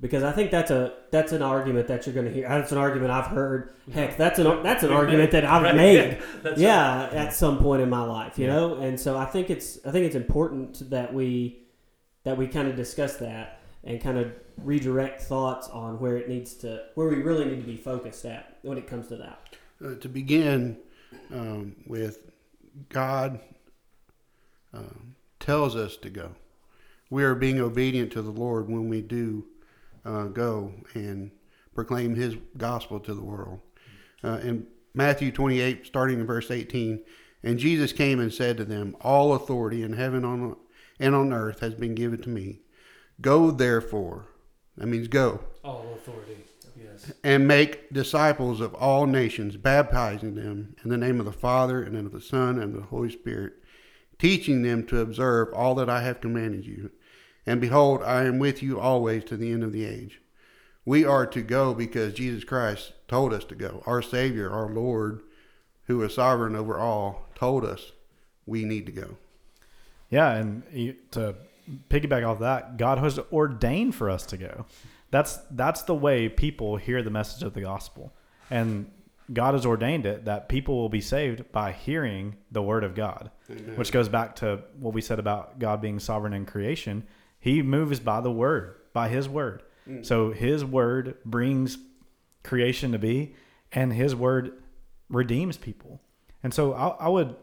[0.00, 2.48] because I think that's a that's an argument that you're going to hear.
[2.48, 3.74] That's an argument I've heard.
[3.92, 6.18] Heck, that's an that's an argument that I've Right, made.
[6.42, 8.52] That's yeah, at some point in my life, you Yeah.
[8.54, 8.74] know.
[8.76, 11.62] And so I think it's I think it's important that we
[12.24, 16.54] that we kind of discuss that and kind of redirect thoughts on where it needs
[16.54, 19.40] to where we really need to be focused at when it comes to that.
[19.84, 20.78] Uh, to begin
[21.32, 22.30] um, with,
[22.88, 23.40] God
[24.72, 26.32] um, tells us to go.
[27.10, 29.46] We are being obedient to the Lord when we do
[30.06, 31.30] uh, go and
[31.74, 33.60] proclaim His gospel to the world.
[34.24, 37.02] Uh, in Matthew 28, starting in verse 18,
[37.42, 40.56] and Jesus came and said to them, All authority in heaven on,
[40.98, 42.60] and on earth has been given to me.
[43.20, 44.26] Go therefore,
[44.76, 46.38] that means go, all authority.
[46.78, 47.12] Yes.
[47.24, 51.96] and make disciples of all nations, baptizing them in the name of the Father and
[51.96, 53.54] of the Son and of the Holy Spirit,
[54.18, 56.90] teaching them to observe all that I have commanded you.
[57.46, 60.20] And behold, I am with you always to the end of the age.
[60.84, 63.82] We are to go because Jesus Christ told us to go.
[63.86, 65.22] Our Savior, our Lord,
[65.86, 67.92] who is sovereign over all, told us
[68.46, 69.16] we need to go.
[70.10, 70.62] Yeah, and
[71.12, 71.34] to
[71.90, 74.66] piggyback off that, God has ordained for us to go.
[75.10, 78.12] That's that's the way people hear the message of the gospel,
[78.50, 78.90] and
[79.32, 83.30] God has ordained it that people will be saved by hearing the word of God,
[83.74, 87.06] which goes back to what we said about God being sovereign in creation.
[87.46, 89.62] He moves by the word, by His word.
[89.88, 90.04] Mm.
[90.04, 91.78] So His word brings
[92.42, 93.36] creation to be,
[93.70, 94.54] and His word
[95.08, 96.00] redeems people.
[96.42, 97.36] And so I, I would,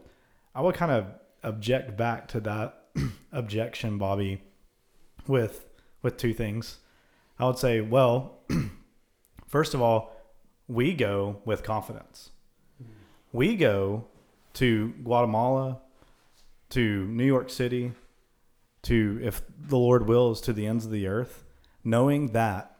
[0.54, 1.06] I would kind of
[1.42, 2.82] object back to that
[3.32, 4.42] objection, Bobby,
[5.26, 5.64] with
[6.02, 6.80] with two things.
[7.38, 8.40] I would say, well,
[9.46, 10.14] first of all,
[10.68, 12.28] we go with confidence.
[12.78, 12.88] Mm.
[13.32, 14.04] We go
[14.52, 15.78] to Guatemala,
[16.68, 17.92] to New York City,
[18.84, 21.44] to if the Lord wills, to the ends of the earth,
[21.82, 22.76] knowing that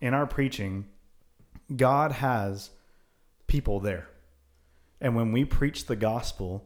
[0.00, 0.86] in our preaching,
[1.74, 2.70] God has
[3.46, 4.08] people there.
[5.00, 6.64] And when we preach the gospel,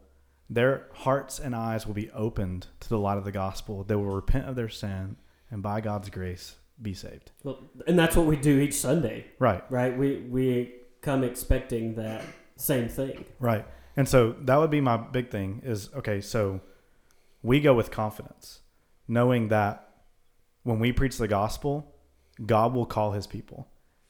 [0.49, 3.85] their hearts and eyes will be opened to the light of the gospel.
[3.85, 5.17] They will repent of their sin
[5.51, 7.31] and by God's grace be saved.
[7.45, 9.97] Well, and that's what we do each Sunday, Right, right?
[9.97, 12.25] We we come expecting that
[12.57, 13.25] same thing.
[13.39, 13.67] right.
[13.97, 16.61] And so that would be my big thing is okay, so
[17.43, 18.61] we go with confidence,
[19.09, 19.89] knowing that
[20.63, 21.93] when we preach the gospel,
[22.45, 23.69] God will call his people.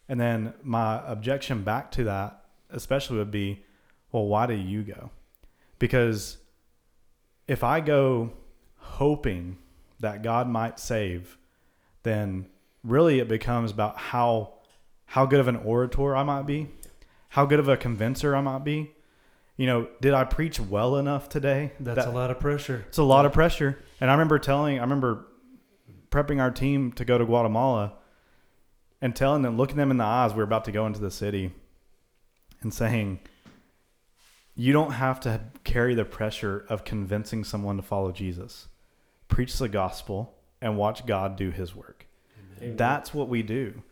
[0.09, 3.65] And then my objection back to that, especially, would be,
[4.11, 5.11] well, why do you go?
[5.79, 6.39] Because
[7.49, 8.33] if I go
[8.77, 9.59] hoping
[10.01, 11.39] that God might save,
[12.03, 12.47] then
[12.85, 14.55] really it becomes about how
[15.07, 16.69] how good of an orator I might be,
[17.31, 18.93] how good of a convincer I might be.
[19.59, 21.73] You know, did I preach well enough today?
[21.79, 22.85] That's That- a lot of pressure.
[22.89, 23.79] it's a lot of pressure.
[24.03, 25.29] And I remember telling, I remember
[26.11, 27.93] prepping our team to go to Guatemala
[29.01, 31.53] and telling them, looking them in the eyes, we're about to go into the city
[32.63, 33.21] and saying,
[34.57, 38.67] you don't have to carry the pressure of convincing someone to follow Jesus.
[39.29, 42.09] Preach the gospel and watch God do his work.
[42.61, 42.77] Amen.
[42.77, 43.85] That's what we do.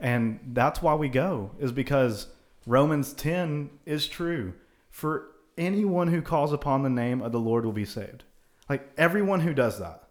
[0.00, 2.26] And that's why we go, is because
[2.66, 4.54] Romans 10 is true.
[4.90, 8.24] For anyone who calls upon the name of the Lord will be saved.
[8.72, 10.04] Like everyone who does that.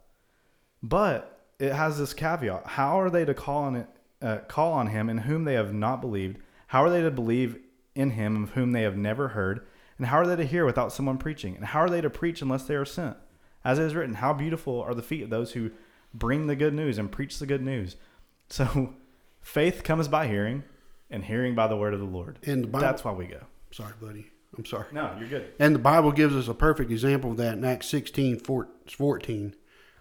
[0.84, 2.64] But it has this caveat.
[2.64, 3.88] How are they to call on it,
[4.20, 6.38] uh, call on him in whom they have not believed?
[6.68, 7.58] How are they to believe
[7.96, 9.66] in him of whom they have never heard?
[9.98, 11.56] And how are they to hear without someone preaching?
[11.56, 13.16] And how are they to preach unless they are sent?
[13.64, 15.72] As it is written, how beautiful are the feet of those who
[16.14, 17.96] bring the good news and preach the good news.
[18.48, 18.94] So
[19.40, 20.62] faith comes by hearing,
[21.10, 22.38] and hearing by the word of the Lord.
[22.44, 23.40] And the Bible, That's why we go.
[23.70, 24.31] sorry, buddy.
[24.56, 24.86] I'm sorry.
[24.92, 25.52] No, you're good.
[25.58, 28.40] And the Bible gives us a perfect example of that in Acts 16,
[28.86, 29.54] 14.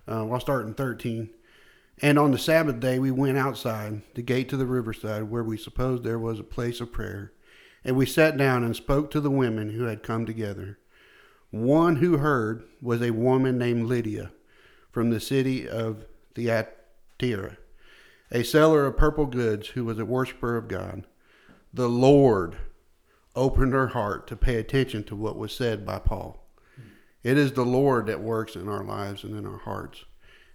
[0.08, 1.30] Uh, I'll start in 13.
[2.02, 5.58] And on the Sabbath day, we went outside the gate to the riverside where we
[5.58, 7.32] supposed there was a place of prayer.
[7.84, 10.78] And we sat down and spoke to the women who had come together.
[11.52, 14.32] One who heard was a woman named Lydia
[14.92, 17.58] from the city of Thyatira,
[18.32, 21.06] a seller of purple goods who was a worshiper of God
[21.74, 22.58] the Lord
[23.36, 26.46] opened her heart to pay attention to what was said by Paul.
[27.24, 30.06] It is the Lord that works in our lives and in our hearts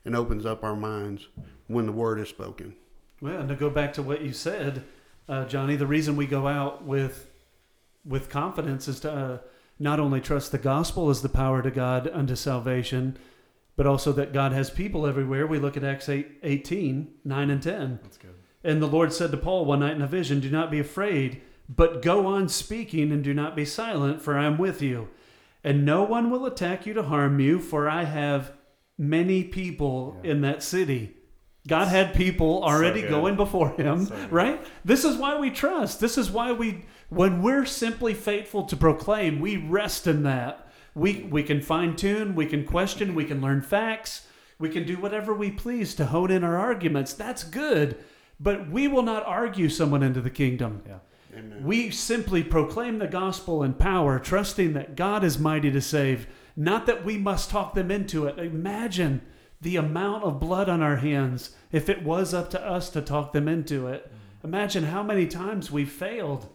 [0.04, 1.28] and opens up our minds
[1.68, 2.74] when the word is spoken.
[3.20, 4.84] Well, and to go back to what you said,
[5.28, 7.30] uh, Johnny, the reason we go out with
[8.04, 9.38] with confidence is to uh,
[9.78, 13.18] not only trust the gospel as the power to God unto salvation,
[13.74, 15.46] but also that God has people everywhere.
[15.46, 17.98] We look at Acts 8, 18, 9 and 10.
[18.02, 18.34] That's good.
[18.64, 21.42] And the Lord said to Paul one night in a vision, Do not be afraid,
[21.68, 25.08] but go on speaking and do not be silent, for I am with you.
[25.64, 28.52] And no one will attack you to harm you, for I have
[28.96, 30.30] many people Yeah.
[30.32, 31.14] in that city.
[31.66, 33.10] God had people already good.
[33.10, 34.64] going before him, So right?
[34.84, 35.98] This is why we trust.
[36.00, 40.68] This is why we, when we're simply faithful to proclaim, we rest in that.
[40.94, 44.26] We, we can fine tune, we can question, we can learn facts,
[44.58, 47.12] we can do whatever we please to hone in our arguments.
[47.12, 47.98] That's good.
[48.38, 50.82] But we will not argue someone into the kingdom.
[50.86, 50.98] Yeah.
[51.36, 51.64] Amen.
[51.64, 56.86] We simply proclaim the gospel in power, trusting that God is mighty to save, not
[56.86, 58.38] that we must talk them into it.
[58.38, 59.22] Imagine
[59.60, 63.32] the amount of blood on our hands if it was up to us to talk
[63.32, 64.10] them into it.
[64.44, 66.48] Imagine how many times we failed.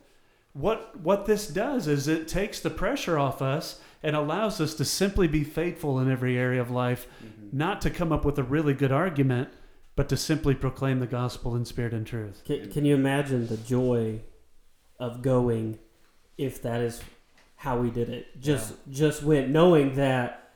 [0.53, 4.85] What what this does is it takes the pressure off us and allows us to
[4.85, 7.55] simply be faithful in every area of life, mm-hmm.
[7.57, 9.49] not to come up with a really good argument,
[9.95, 12.41] but to simply proclaim the gospel in spirit and truth.
[12.45, 14.21] Can, can you imagine the joy
[15.01, 15.79] of going
[16.37, 17.01] if that is
[17.57, 18.39] how we did it?
[18.39, 20.51] Just just went knowing that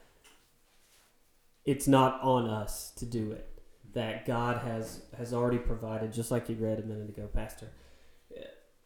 [1.65, 3.49] it's not on us to do it.
[3.93, 7.67] That God has has already provided, just like you read a minute ago, Pastor.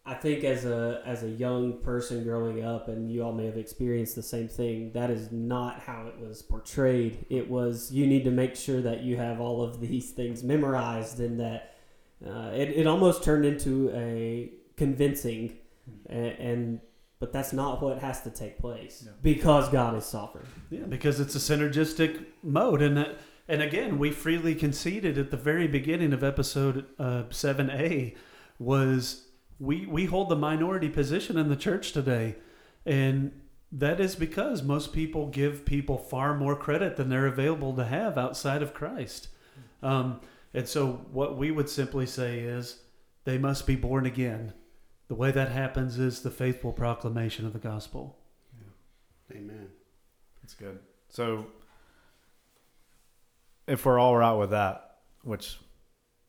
[0.06, 3.58] I think as a as a young person growing up, and you all may have
[3.58, 4.92] experienced the same thing.
[4.94, 7.26] That is not how it was portrayed.
[7.30, 11.20] It was you need to make sure that you have all of these things memorized,
[11.20, 11.76] and that
[12.26, 15.58] uh, it it almost turned into a convincing,
[16.08, 16.80] and, and
[17.20, 19.12] but that's not what has to take place Yeah.
[19.22, 20.46] because God is sovereign.
[20.72, 25.38] Yeah, because it's a synergistic mode, and that, and again, we freely conceded at the
[25.38, 28.16] very beginning of episode uh, seven A
[28.58, 29.26] was
[29.60, 32.36] we we hold the minority position in the church today,
[32.86, 33.32] and
[33.72, 38.18] that is because most people give people far more credit than they're available to have
[38.18, 39.28] outside of Christ,
[39.84, 40.22] um,
[40.54, 42.82] and so what we would simply say is
[43.26, 44.54] they must be born again.
[45.10, 48.16] The way that happens is the faithful proclamation of the gospel.
[49.32, 49.68] Amen.
[50.42, 50.80] That's good.
[51.10, 51.48] So,
[53.68, 55.58] if we're all right with that, which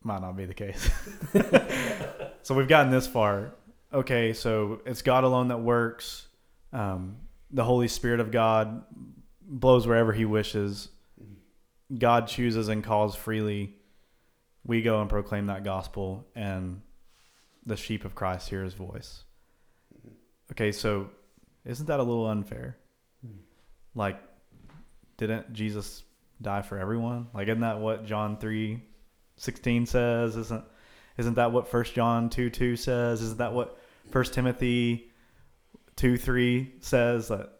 [0.02, 0.90] might not be the case,
[2.42, 3.52] so we've gotten this far.
[3.92, 6.26] Okay, so it's God alone that works.
[6.72, 7.16] Um,
[7.50, 8.82] the Holy Spirit of God
[9.42, 10.88] blows wherever He wishes.
[11.98, 13.76] God chooses and calls freely.
[14.64, 16.80] We go and proclaim that gospel, and
[17.66, 19.24] the sheep of Christ hear His voice.
[20.52, 21.10] Okay, so
[21.64, 22.76] isn't that a little unfair?
[23.94, 24.20] Like,
[25.16, 26.04] didn't Jesus
[26.40, 27.28] die for everyone?
[27.34, 28.82] Like, isn't that what John three
[29.36, 30.36] sixteen says?
[30.36, 30.64] Isn't
[31.18, 33.20] isn't that what First John two two says?
[33.20, 33.78] Isn't that what
[34.10, 35.10] First Timothy
[35.96, 37.58] two three says that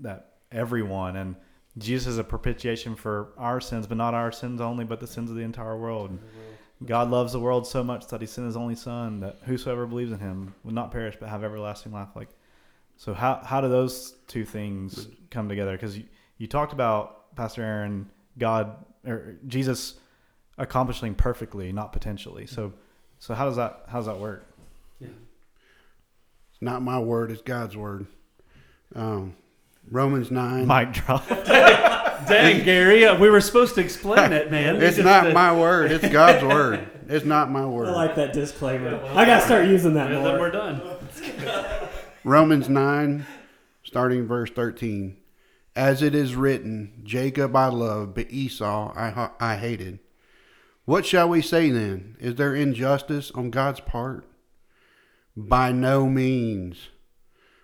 [0.00, 1.36] that everyone and
[1.78, 5.30] Jesus is a propitiation for our sins, but not our sins only, but the sins
[5.30, 6.18] of the entire world.
[6.84, 10.12] God loves the world so much that He sent His only Son, that whosoever believes
[10.12, 12.08] in Him will not perish but have everlasting life.
[12.14, 12.28] Like,
[12.96, 15.72] so how how do those two things come together?
[15.72, 16.04] Because you,
[16.38, 19.94] you talked about Pastor Aaron, God or Jesus
[20.58, 22.46] accomplishing perfectly, not potentially.
[22.46, 22.72] So
[23.18, 24.46] so how does that how does that work?
[24.98, 25.08] Yeah.
[26.52, 28.06] It's not my word, it's God's word.
[28.94, 29.36] Um,
[29.90, 30.66] Romans 9.
[30.66, 31.24] Mic drop.
[32.28, 34.76] Dang, Gary, uh, we were supposed to explain it, man.
[34.76, 36.88] it's Just, not uh, my word, it's God's word.
[37.08, 37.88] It's not my word.
[37.88, 39.02] I like that disclaimer.
[39.14, 40.80] I gotta start using that and then we're done.
[42.24, 43.26] Romans 9,
[43.82, 45.16] starting verse 13.
[45.74, 49.98] As it is written, Jacob I loved, but Esau I, I hated.
[50.84, 52.16] What shall we say then?
[52.20, 54.26] Is there injustice on God's part?
[55.36, 56.88] By no means.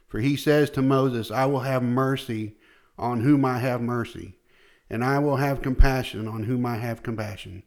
[0.08, 2.54] For he says to Moses, I will have mercy
[2.98, 4.34] on whom I have mercy,
[4.88, 7.62] and I will have compassion on whom I have compassion.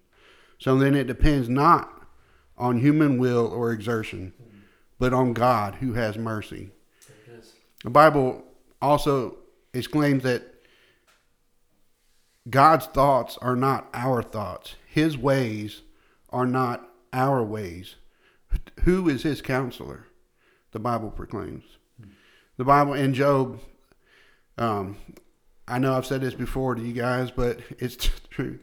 [0.57, 2.07] So then it depends not
[2.57, 4.34] on human will or exertion,
[4.97, 6.72] but on God who has mercy.
[7.84, 8.43] The Bible
[8.82, 9.38] also
[9.74, 10.43] exclaims that
[12.49, 14.76] God's thoughts are not our thoughts.
[14.88, 15.82] His ways
[16.30, 17.95] are not our ways.
[18.84, 20.07] Who is his counselor?
[20.72, 21.63] The Bible proclaims.
[22.57, 23.59] The Bible in Job,
[24.57, 24.97] um,
[25.70, 28.59] I know I've said this before to you guys, but it's true.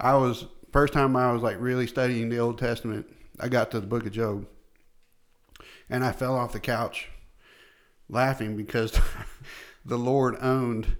[0.00, 3.06] I was, first time I was like really studying the Old Testament,
[3.38, 4.46] I got to the book of Job.
[5.90, 7.08] and I fell off the couch
[8.08, 8.98] laughing because
[9.84, 10.96] the Lord owned.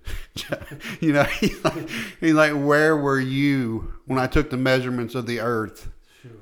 [1.01, 1.89] you know, he's like,
[2.21, 5.91] he's like, where were you when I took the measurements of the earth?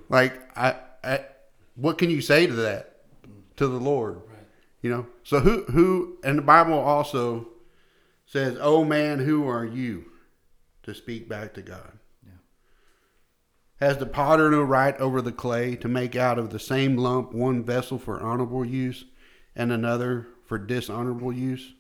[0.09, 1.25] Like, I, I,
[1.77, 3.03] what can you say to that,
[3.57, 4.21] to the Lord?
[4.83, 7.49] You know, so who, who, and the Bible also
[8.35, 10.07] says, "Oh man, who are you
[10.83, 12.01] to speak back to God?"
[13.77, 17.33] Has the potter no right over the clay to make out of the same lump
[17.33, 19.05] one vessel for honorable use
[19.55, 21.75] and another for dishonorable use?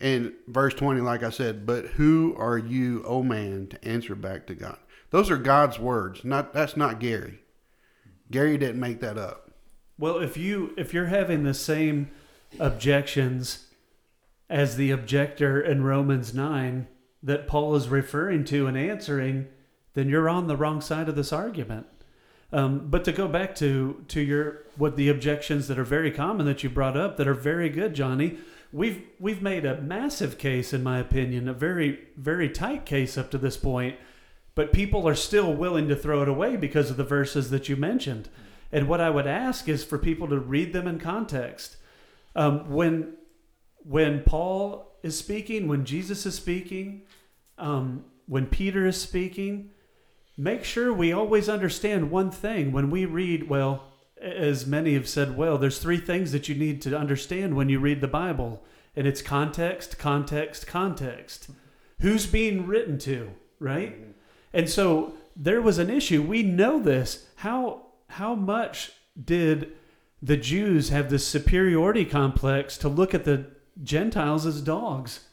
[0.00, 4.46] In verse 20, like I said, but who are you, O man, to answer back
[4.46, 4.78] to God?
[5.10, 6.24] Those are God's words.
[6.24, 7.40] Not that's not Gary.
[8.30, 9.50] Gary didn't make that up.
[9.98, 12.10] Well, if you if you're having the same
[12.58, 13.66] objections
[14.54, 16.86] as the objector in Romans 9
[17.24, 19.48] that Paul is referring to and answering,
[19.94, 21.86] then you're on the wrong side of this argument.
[22.52, 26.46] Um, but to go back to to your what the objections that are very common
[26.46, 28.38] that you brought up that are very good, Johnny.
[28.72, 33.32] We've we've made a massive case, in my opinion, a very very tight case up
[33.32, 33.96] to this point,
[34.54, 37.74] but people are still willing to throw it away because of the verses that you
[37.74, 38.28] mentioned.
[38.70, 41.76] And what I would ask is for people to read them in context.
[42.36, 43.14] Um, when
[43.84, 47.02] when Paul is speaking, when Jesus is speaking,
[47.58, 49.70] um, when Peter is speaking,
[50.36, 53.48] make sure we always understand one thing when we read.
[53.48, 53.84] Well,
[54.20, 57.78] as many have said, well, there's three things that you need to understand when you
[57.78, 58.62] read the Bible,
[58.96, 61.50] and it's context, context, context.
[62.00, 63.96] Who's being written to, right?
[64.52, 66.22] And so there was an issue.
[66.22, 67.26] We know this.
[67.36, 69.72] How how much did
[70.22, 75.26] the Jews have this superiority complex to look at the Gentiles as dogs?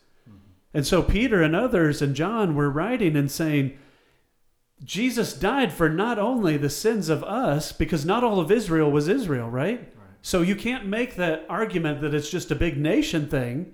[0.73, 3.77] And so Peter and others and John were writing and saying,
[4.83, 9.07] Jesus died for not only the sins of us, because not all of Israel was
[9.07, 9.93] Israel, right?
[10.23, 13.73] So you can't make that argument that it's just a big nation thing.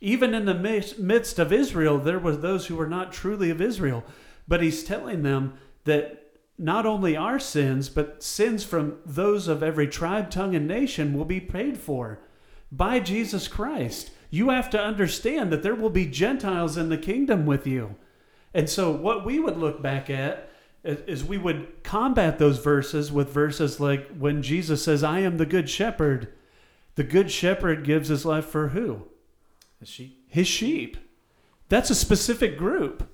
[0.00, 0.54] Even in the
[0.98, 4.02] midst of Israel, there were those who were not truly of Israel.
[4.48, 9.88] But he's telling them that not only our sins, but sins from those of every
[9.88, 12.20] tribe, tongue, and nation will be paid for
[12.70, 14.10] by Jesus Christ.
[14.30, 17.96] You have to understand that there will be Gentiles in the kingdom with you.
[18.54, 20.48] And so, what we would look back at
[20.84, 25.46] is, we would combat those verses with verses like when Jesus says, I am the
[25.46, 26.32] good shepherd.
[26.94, 29.06] The good shepherd gives his life for who?
[29.78, 30.24] The sheep.
[30.28, 30.96] His sheep.
[31.68, 33.08] That's a specific group.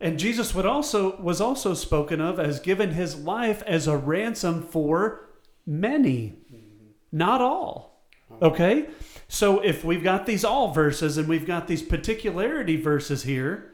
[0.00, 4.62] And Jesus would also was also spoken of as giving his life as a ransom
[4.62, 5.28] for
[5.66, 6.90] many, mm-hmm.
[7.10, 7.95] not all.
[8.42, 8.88] Okay?
[9.28, 13.72] So if we've got these all verses and we've got these particularity verses here,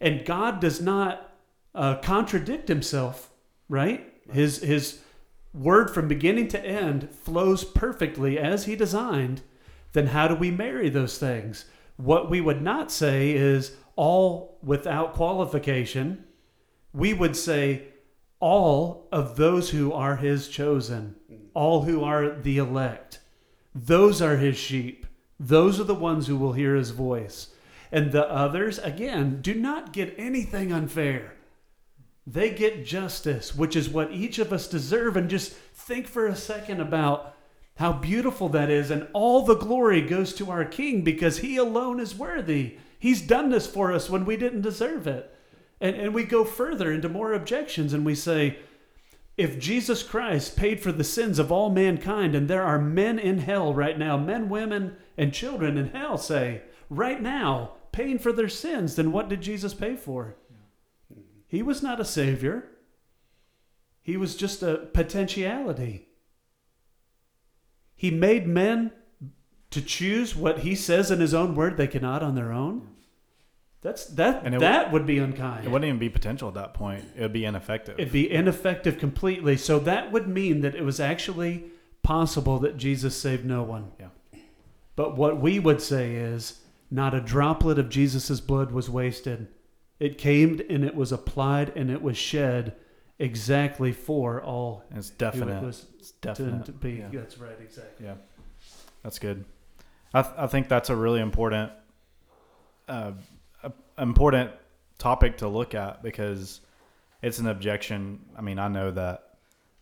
[0.00, 1.32] and God does not
[1.74, 3.30] uh, contradict himself,
[3.68, 4.12] right?
[4.32, 5.00] His his
[5.54, 9.42] word from beginning to end flows perfectly as he designed.
[9.92, 11.64] Then how do we marry those things?
[11.96, 16.24] What we would not say is all without qualification.
[16.92, 17.84] We would say
[18.40, 21.16] all of those who are his chosen,
[21.54, 23.20] all who are the elect.
[23.86, 25.06] Those are his sheep.
[25.38, 27.48] Those are the ones who will hear his voice.
[27.92, 31.34] And the others, again, do not get anything unfair.
[32.26, 35.16] They get justice, which is what each of us deserve.
[35.16, 37.36] And just think for a second about
[37.76, 38.90] how beautiful that is.
[38.90, 42.78] And all the glory goes to our King because he alone is worthy.
[42.98, 45.32] He's done this for us when we didn't deserve it.
[45.80, 48.58] And, and we go further into more objections and we say,
[49.38, 53.38] if Jesus Christ paid for the sins of all mankind, and there are men in
[53.38, 58.48] hell right now, men, women, and children in hell, say, right now, paying for their
[58.48, 60.34] sins, then what did Jesus pay for?
[61.46, 62.68] He was not a savior,
[64.02, 66.08] he was just a potentiality.
[67.94, 68.90] He made men
[69.70, 72.88] to choose what he says in his own word they cannot on their own.
[73.80, 75.64] That's that And that would be unkind.
[75.64, 77.04] It wouldn't even be potential at that point.
[77.16, 77.94] It would be ineffective.
[77.98, 79.56] It'd be ineffective completely.
[79.56, 81.64] So that would mean that it was actually
[82.02, 83.92] possible that Jesus saved no one.
[84.00, 84.08] Yeah.
[84.96, 86.60] But what we would say is
[86.90, 89.46] not a droplet of Jesus' blood was wasted.
[90.00, 92.74] It came and it was applied and it was shed
[93.20, 95.62] exactly for all it's who it definite.
[95.62, 96.64] was It's definite.
[96.66, 96.94] to be.
[96.94, 97.08] Yeah.
[97.12, 98.06] That's right, exactly.
[98.06, 98.14] Yeah,
[99.02, 99.44] that's good.
[100.14, 101.70] I th- I think that's a really important,
[102.88, 103.12] uh,
[103.98, 104.50] important
[104.98, 106.60] topic to look at because
[107.22, 108.20] it's an objection.
[108.36, 109.24] I mean, I know that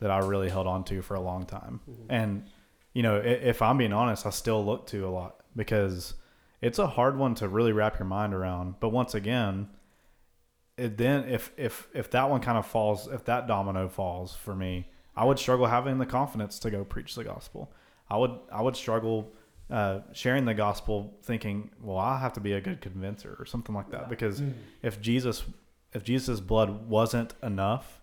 [0.00, 2.10] that I really held on to for a long time, mm-hmm.
[2.10, 2.44] and
[2.92, 6.14] you know, if I'm being honest, I still look to a lot because
[6.62, 8.76] it's a hard one to really wrap your mind around.
[8.80, 9.68] But once again,
[10.76, 14.54] it then if if if that one kind of falls, if that domino falls for
[14.54, 17.72] me, I would struggle having the confidence to go preach the gospel.
[18.08, 19.32] I would I would struggle
[19.70, 23.74] uh, sharing the gospel, thinking, well, I have to be a good convincer or something
[23.74, 24.08] like that.
[24.08, 24.42] Because
[24.82, 25.44] if Jesus
[25.92, 28.00] if Jesus' blood wasn't enough,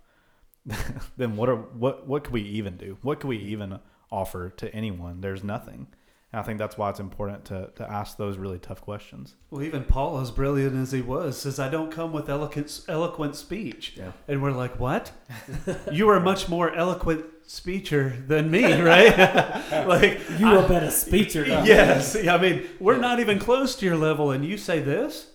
[1.18, 2.98] then what are what what could we even do?
[3.02, 3.80] What could we even
[4.12, 5.22] offer to anyone?
[5.22, 5.88] There's nothing.
[6.34, 9.36] And I think that's why it's important to, to ask those really tough questions.
[9.52, 13.36] Well, even Paul, as brilliant as he was, says, I don't come with eloquent, eloquent
[13.36, 13.94] speech.
[13.96, 14.14] Yeah.
[14.28, 15.12] And we're like, what?
[15.92, 19.16] you are a much more eloquent speaker than me, right?
[19.88, 21.44] like, You are a better speaker.
[21.44, 22.16] Than." Yes.
[22.16, 25.28] I mean, we're not even close to your level, and you say this?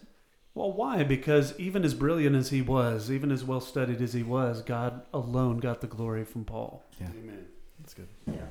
[0.54, 1.04] Well, why?
[1.04, 5.02] Because even as brilliant as he was, even as well studied as he was, God
[5.14, 6.84] alone got the glory from Paul.
[7.00, 7.06] Yeah.
[7.10, 7.46] Amen.
[7.78, 8.08] That's good.
[8.26, 8.46] Yeah.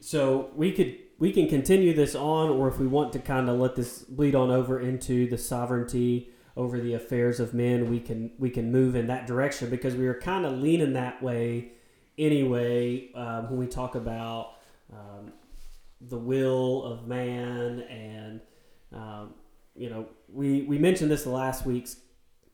[0.00, 3.60] So we could we can continue this on, or if we want to kind of
[3.60, 8.32] let this bleed on over into the sovereignty over the affairs of men, we can
[8.38, 11.72] we can move in that direction because we are kind of leaning that way
[12.18, 14.54] anyway um, when we talk about
[14.92, 15.30] um,
[16.00, 18.40] the will of man and
[18.94, 19.34] um,
[19.76, 21.96] you know we we mentioned this last week's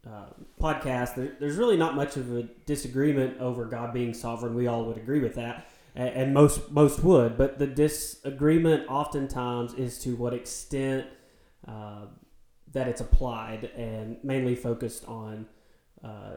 [0.04, 0.26] uh,
[0.60, 1.14] podcast.
[1.14, 4.56] There, there's really not much of a disagreement over God being sovereign.
[4.56, 7.36] We all would agree with that and, most most would.
[7.36, 11.06] But the disagreement oftentimes is to what extent
[11.66, 12.06] uh,
[12.72, 15.46] that it's applied, and mainly focused on
[16.04, 16.36] uh,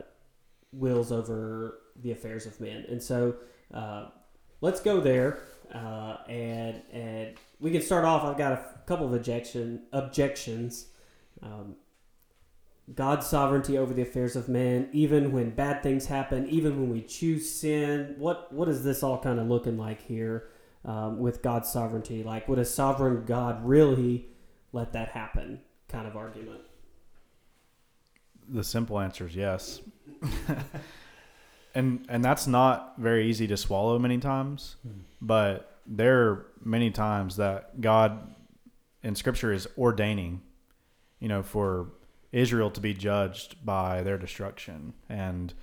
[0.72, 2.86] wills over the affairs of men.
[2.90, 3.36] And so,
[3.74, 4.08] uh,
[4.62, 5.40] let's go there,
[5.74, 8.24] uh, and and we can start off.
[8.24, 10.88] I've got a couple of objection objections.
[11.42, 11.76] Um,
[12.96, 17.02] God's sovereignty over the affairs of men, even when bad things happen, even when we
[17.02, 18.16] choose sin.
[18.18, 20.50] What what is this all kind of looking like here
[20.86, 22.24] um, with God's sovereignty?
[22.24, 24.28] Like, would a sovereign God really
[24.72, 25.62] let that happen?
[25.88, 26.62] Kind of argument.
[28.48, 29.82] The simple answer is yes.
[31.76, 34.78] and and that's not very easy to swallow many times,
[35.22, 38.34] but there are many times that God
[39.04, 40.42] in scripture is ordaining,
[41.20, 41.90] you know, for
[42.32, 45.54] Israel to be judged by their destruction and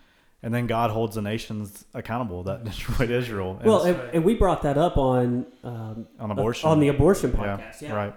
[0.42, 3.56] and then God holds the nations accountable that destroyed Israel.
[3.58, 6.68] And Well, and, and we brought that up on um, on abortion.
[6.68, 7.82] on the abortion podcast.
[7.82, 8.14] Yeah, Right.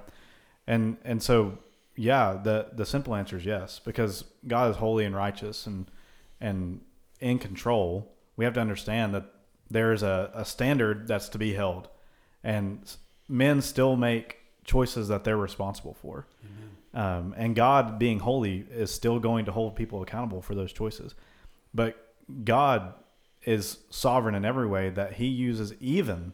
[0.68, 1.58] And and so
[1.96, 5.90] yeah, the the simple answer is yes because God is holy and righteous and
[6.40, 6.82] and
[7.20, 8.14] in control.
[8.36, 9.26] We have to understand that
[9.72, 11.90] there is a, a standard that's to be held,
[12.44, 12.80] and
[13.28, 16.28] men still make choices that they're responsible for.
[16.94, 21.16] Um, and God, being holy, is still going to hold people accountable for those choices.
[21.74, 22.14] But
[22.44, 22.94] God
[23.44, 26.34] is sovereign in every way that He uses even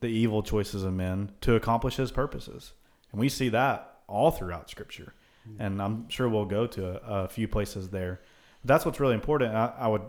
[0.00, 2.72] the evil choices of men to accomplish His purposes.
[3.12, 5.14] And we see that all throughout Scripture.
[5.58, 8.20] And I'm sure we'll go to a, a few places there.
[8.64, 9.54] That's what's really important.
[9.54, 10.02] I, I would,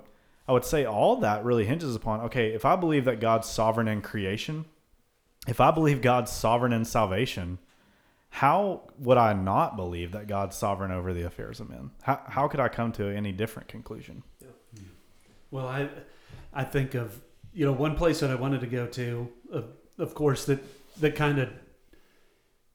[0.48, 3.88] I would say all that really hinges upon okay, if I believe that God's sovereign
[3.88, 4.66] in creation,
[5.48, 7.58] if I believe God's sovereign in salvation,
[8.34, 11.92] how would I not believe that God's sovereign over the affairs of men?
[12.02, 14.24] How, how could I come to any different conclusion?
[15.52, 15.88] Well, I
[16.52, 17.22] I think of
[17.54, 19.66] you know one place that I wanted to go to, of,
[20.00, 20.64] of course that
[21.00, 21.50] that kind of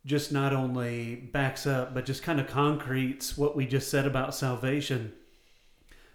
[0.06, 4.36] just not only backs up but just kind of concretes what we just said about
[4.36, 5.12] salvation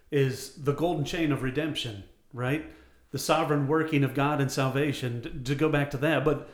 [0.09, 2.65] is the golden chain of redemption, right?
[3.11, 5.21] The sovereign working of God in salvation.
[5.21, 6.49] To, to go back to that, but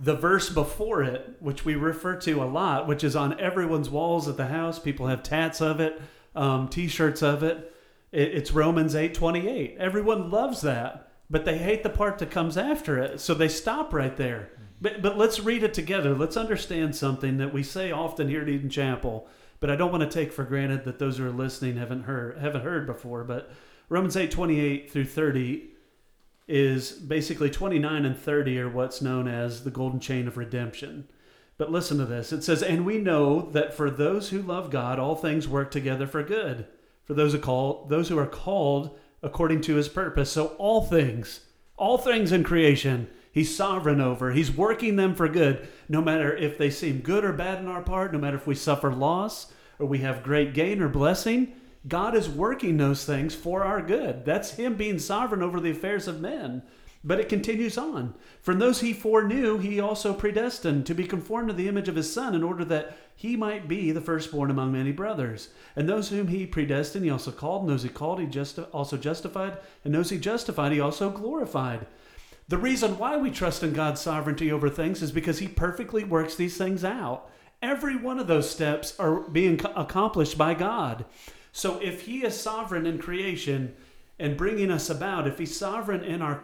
[0.00, 4.28] the verse before it, which we refer to a lot, which is on everyone's walls
[4.28, 6.00] at the house, people have tats of it,
[6.34, 7.72] um, t-shirts of it.
[8.10, 9.76] It, it's Romans eight twenty eight.
[9.78, 13.94] Everyone loves that, but they hate the part that comes after it, so they stop
[13.94, 14.50] right there.
[14.80, 16.14] But but let's read it together.
[16.14, 19.28] Let's understand something that we say often here at Eden Chapel,
[19.60, 22.38] but I don't want to take for granted that those who are listening haven't heard
[22.38, 23.22] haven't heard before.
[23.22, 23.50] But
[23.88, 25.70] Romans eight twenty eight through thirty
[26.46, 31.08] is basically 29 and 30 are what's known as the golden chain of redemption.
[31.56, 32.32] But listen to this.
[32.32, 36.06] It says, And we know that for those who love God, all things work together
[36.06, 36.66] for good.
[37.04, 40.30] For those who call those who are called according to his purpose.
[40.30, 41.40] So all things,
[41.76, 44.32] all things in creation, he's sovereign over.
[44.32, 47.82] He's working them for good, no matter if they seem good or bad in our
[47.82, 51.54] part, no matter if we suffer loss or we have great gain or blessing.
[51.86, 54.24] God is working those things for our good.
[54.24, 56.62] That's Him being sovereign over the affairs of men.
[57.06, 58.14] But it continues on.
[58.40, 62.10] From those He foreknew, He also predestined to be conformed to the image of His
[62.10, 65.50] Son, in order that He might be the firstborn among many brothers.
[65.76, 67.62] And those whom He predestined, He also called.
[67.62, 69.58] And those He called, He just also justified.
[69.84, 71.86] And those He justified, He also glorified.
[72.48, 76.34] The reason why we trust in God's sovereignty over things is because He perfectly works
[76.34, 77.30] these things out.
[77.60, 81.04] Every one of those steps are being accomplished by God.
[81.56, 83.76] So if He is sovereign in creation
[84.18, 86.42] and bringing us about, if He's sovereign in our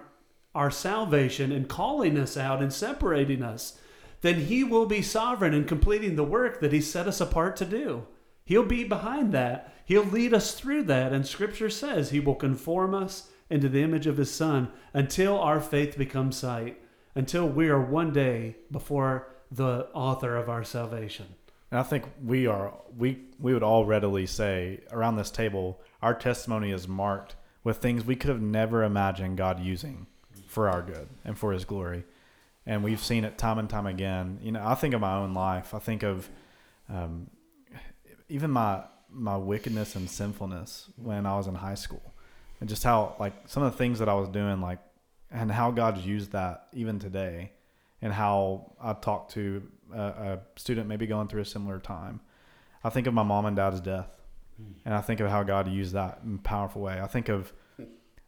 [0.54, 3.78] our salvation and calling us out and separating us,
[4.20, 7.64] then He will be sovereign in completing the work that He set us apart to
[7.64, 8.06] do.
[8.44, 9.74] He'll be behind that.
[9.84, 11.12] He'll lead us through that.
[11.12, 15.60] And Scripture says He will conform us into the image of His Son until our
[15.60, 16.80] faith becomes sight,
[17.16, 21.26] until we are one day before the author of our salvation.
[21.70, 26.14] And I think we are we we would all readily say around this table, our
[26.14, 30.06] testimony is marked with things we could have never imagined God using
[30.46, 32.04] for our good and for His glory,
[32.66, 34.38] and we've seen it time and time again.
[34.42, 35.74] You know, I think of my own life.
[35.74, 36.28] I think of
[36.88, 37.30] um,
[38.28, 42.14] even my my wickedness and sinfulness when I was in high school,
[42.60, 44.80] and just how like some of the things that I was doing, like
[45.30, 47.52] and how God's used that even today,
[48.02, 49.62] and how I talk to
[49.94, 52.20] a, a student maybe going through a similar time.
[52.82, 54.08] I think of my mom and dad's death,
[54.56, 54.72] hmm.
[54.84, 57.00] and I think of how God used that in a powerful way.
[57.00, 57.52] I think of,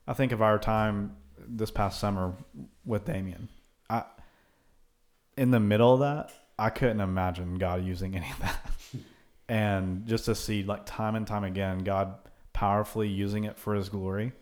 [0.06, 2.34] I think of our time this past summer
[2.84, 3.48] with Damien.
[3.88, 4.04] I,
[5.36, 8.70] in the middle of that, I couldn't imagine God using any of that,
[9.48, 12.14] and just to see like time and time again, God
[12.52, 14.32] powerfully using it for His glory,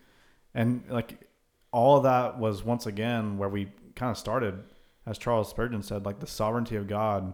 [0.55, 1.29] and like
[1.73, 4.65] all of that was once again where we kind of started
[5.07, 7.33] as Charles Spurgeon said, like the sovereignty of God,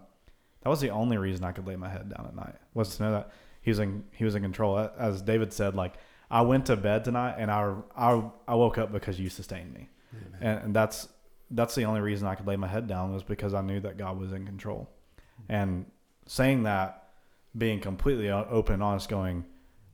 [0.63, 3.03] that was the only reason I could lay my head down at night was to
[3.03, 4.79] know that he was in he was in control.
[4.99, 5.95] As David said, like
[6.31, 9.89] I went to bed tonight and I I, I woke up because you sustained me,
[10.41, 11.09] and, and that's
[11.51, 13.97] that's the only reason I could lay my head down was because I knew that
[13.97, 14.89] God was in control,
[15.49, 15.87] and
[16.27, 17.11] saying that,
[17.57, 19.45] being completely open and honest, going,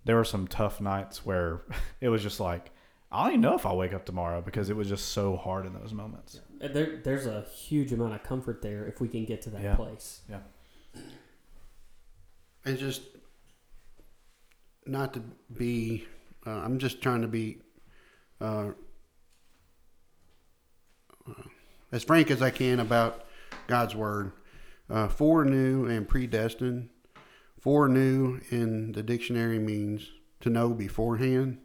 [0.05, 1.63] there were some tough nights where
[2.01, 2.71] it was just like
[3.11, 5.67] I don't even know if I'll wake up tomorrow because it was just so hard
[5.67, 6.41] in those moments.
[6.69, 9.75] There, there's a huge amount of comfort there if we can get to that Yeah.
[9.75, 10.21] place.
[10.31, 10.39] Yeah.
[12.65, 13.03] and just
[14.87, 15.23] not to
[15.57, 16.07] be
[16.47, 17.59] uh, i'm just trying to be
[18.41, 18.69] uh,
[21.29, 21.33] uh,
[21.91, 23.25] as frank as i can about
[23.67, 24.33] god's word
[24.91, 26.89] uh, foreknew and predestined
[27.61, 30.11] foreknew in the dictionary means
[30.41, 31.59] to know beforehand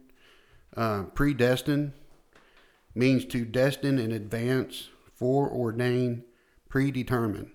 [0.76, 1.92] uh, predestined
[2.98, 4.88] means to destine in advance
[5.20, 6.22] foreordain
[6.68, 7.50] predetermine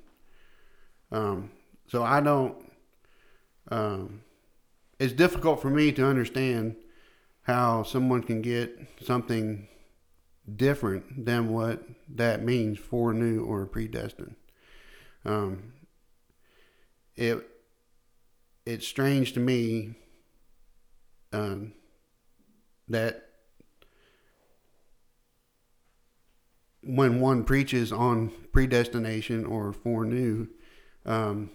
[1.11, 1.51] um,
[1.87, 2.55] so i don't
[3.69, 4.21] um,
[4.99, 6.75] it's difficult for me to understand
[7.43, 9.67] how someone can get something
[10.55, 14.35] different than what that means foreknew or predestined.
[15.25, 15.73] Um,
[17.15, 17.47] it
[18.65, 19.95] it's strange to me
[21.31, 21.73] um,
[22.87, 23.29] that
[26.85, 30.47] when one preaches on predestination or foreknew,
[31.05, 31.49] um,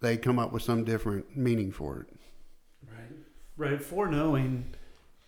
[0.00, 2.06] they come up with some different meaning for it.
[2.90, 3.12] Right.
[3.72, 3.82] Right.
[3.82, 4.74] Foreknowing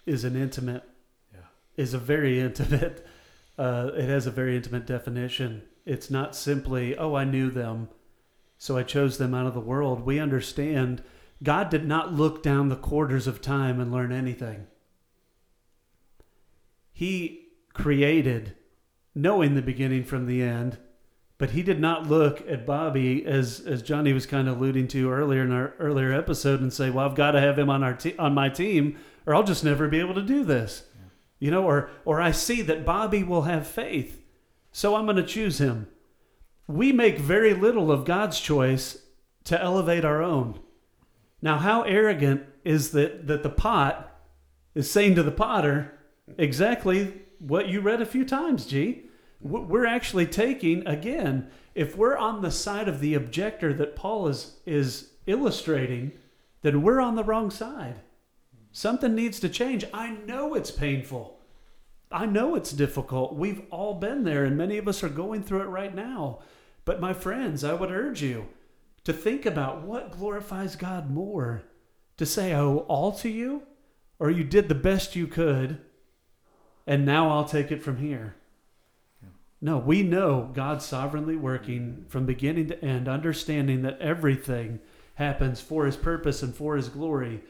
[0.07, 0.84] is an intimate,
[1.32, 1.40] Yeah.
[1.76, 3.07] is a very intimate,
[3.59, 5.62] uh, it has a very intimate definition.
[5.84, 7.88] It's not simply, oh, I knew them,
[8.59, 10.07] so I chose them out of the world.
[10.07, 11.03] We understand
[11.42, 14.68] God did not look down the quarters of time and learn anything.
[16.92, 18.55] He created,
[19.14, 20.78] knowing the beginning from the end,
[21.38, 25.10] but he did not look at Bobby as as Johnny was kind of alluding to
[25.10, 27.94] earlier in our earlier episode and say, "Well, I've got to have him on our
[27.94, 28.96] te- on my team,
[29.26, 30.84] or I'll just never be able to do this."
[31.40, 34.22] You know, or or I see that Bobby will have faith,
[34.70, 35.88] so I'm going to choose him.
[36.68, 39.02] We make very little of God's choice
[39.44, 40.60] to elevate our own.
[41.40, 44.16] Now, how arrogant is that that the pot
[44.76, 45.92] is saying to the potter
[46.38, 49.07] exactly what you read a few times, G?
[49.40, 54.59] We're actually taking again, if we're on the side of the objector that Paul is
[54.64, 56.12] is illustrating,
[56.62, 57.97] then we're on the wrong side.
[58.70, 59.84] Something needs to change.
[59.93, 61.38] I know it's painful.
[62.11, 63.34] I know it's difficult.
[63.34, 66.40] We've all been there, and many of us are going through it right now.
[66.84, 68.49] But, my friends, I would urge you
[69.05, 71.62] to think about what glorifies God more
[72.16, 73.62] to say, owe all to you,
[74.18, 75.80] or you did the best you could,
[76.86, 78.36] and now I'll take it from here.
[79.60, 84.80] No, we know God sovereignly working from beginning to end, understanding that everything
[85.14, 87.42] happens for his purpose and for his glory.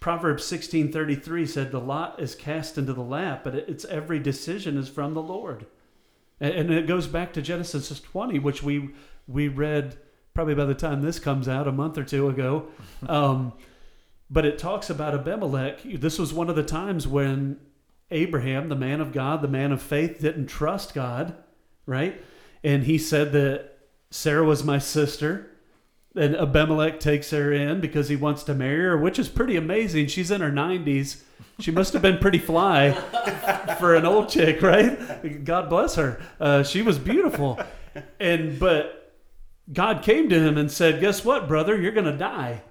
[0.00, 4.88] Proverbs 16:33 said the lot is cast into the lap, but it's every decision is
[4.88, 5.66] from the Lord.
[6.40, 8.90] And, and it goes back to Genesis 20, which we
[9.26, 9.98] we read
[10.32, 12.68] probably by the time this comes out a month or two ago.
[13.08, 13.52] Um,
[14.30, 15.82] but it talks about Abimelech.
[15.84, 17.58] This was one of the times when
[18.10, 21.34] Abraham, the man of God, the man of faith, didn't trust God,
[21.86, 22.20] right?
[22.64, 23.78] And he said that
[24.10, 25.50] Sarah was my sister.
[26.16, 30.06] And Abimelech takes her in because he wants to marry her, which is pretty amazing.
[30.08, 31.22] She's in her 90s
[31.60, 32.92] She must have been pretty fly
[33.78, 35.44] for an old chick, right?
[35.44, 36.20] God bless her.
[36.40, 37.58] Uh, she was beautiful,
[38.20, 39.12] and but
[39.72, 41.80] God came to him and said, "Guess what, brother?
[41.80, 42.62] You're going to die."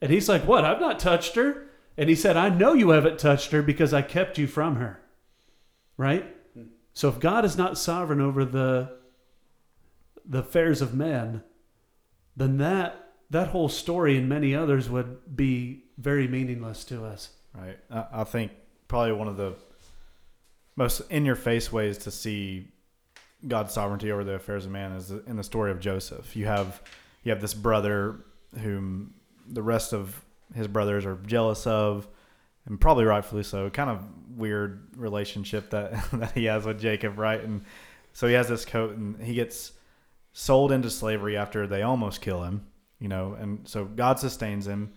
[0.00, 0.64] And he's like, "What?
[0.64, 4.02] I've not touched her." And he said, "I know you haven't touched her because I
[4.02, 5.00] kept you from her."
[5.96, 6.36] Right?
[6.94, 8.98] So if God is not sovereign over the
[10.24, 11.42] the affairs of men,
[12.36, 17.30] then that that whole story and many others would be very meaningless to us.
[17.54, 17.78] Right.
[17.90, 18.52] I, I think
[18.88, 19.54] probably one of the
[20.76, 22.68] most in your face ways to see
[23.46, 26.36] God's sovereignty over the affairs of man is in the story of Joseph.
[26.36, 26.82] You have
[27.24, 28.24] you have this brother
[28.60, 29.14] whom
[29.48, 30.22] the rest of
[30.54, 32.08] his brothers are jealous of,
[32.66, 33.68] and probably rightfully so.
[33.70, 34.04] Kind of
[34.36, 37.42] weird relationship that that he has with Jacob, right?
[37.42, 37.62] And
[38.12, 39.72] so he has this coat, and he gets
[40.32, 42.66] sold into slavery after they almost kill him,
[42.98, 43.36] you know.
[43.38, 44.92] And so God sustains him,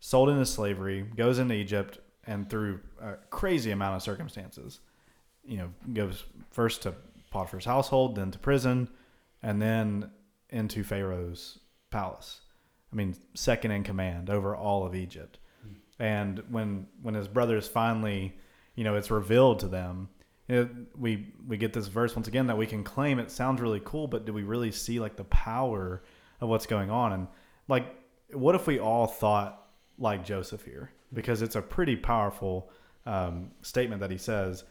[0.00, 4.80] sold into slavery, goes into Egypt, and through a crazy amount of circumstances,
[5.44, 6.94] you know, goes first to
[7.30, 8.88] Potiphar's household, then to prison,
[9.42, 10.10] and then
[10.50, 11.58] into Pharaoh's
[11.90, 12.40] palace.
[12.92, 15.38] I mean, second in command over all of Egypt.
[15.98, 18.36] And when when his brothers finally,
[18.74, 20.08] you know, it's revealed to them,
[20.96, 24.08] we we get this verse once again that we can claim it sounds really cool,
[24.08, 26.02] but do we really see like the power
[26.40, 27.12] of what's going on?
[27.12, 27.28] And
[27.68, 27.86] like,
[28.32, 29.68] what if we all thought
[29.98, 30.90] like Joseph here?
[31.12, 32.70] Because it's a pretty powerful
[33.06, 34.64] um, statement that he says.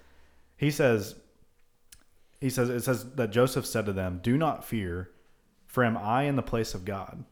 [0.58, 1.16] He says,
[2.42, 5.12] he says it says that Joseph said to them, "Do not fear,
[5.68, 7.24] for am I in the place of God?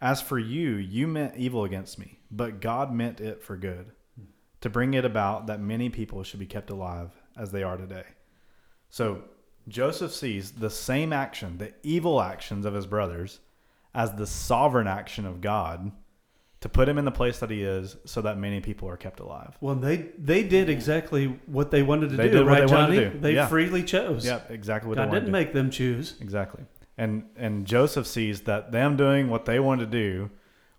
[0.00, 3.92] As for you, you meant evil against me, but God meant it for good,
[4.60, 8.04] to bring it about that many people should be kept alive as they are today."
[8.88, 9.24] So
[9.68, 13.40] Joseph sees the same action, the evil actions of his brothers,
[13.94, 15.92] as the sovereign action of God
[16.60, 19.18] to put him in the place that he is so that many people are kept
[19.20, 19.56] alive.
[19.60, 22.96] Well, they they did exactly what they wanted to They do, did what right, Johnny?
[22.96, 23.18] to do.
[23.18, 23.46] They Yeah.
[23.46, 24.26] freely chose.
[24.26, 26.16] Yeah, exactly what God they wanted didn't make them choose.
[26.20, 26.64] Exactly.
[26.98, 30.30] And and Joseph sees that them doing what they wanted to do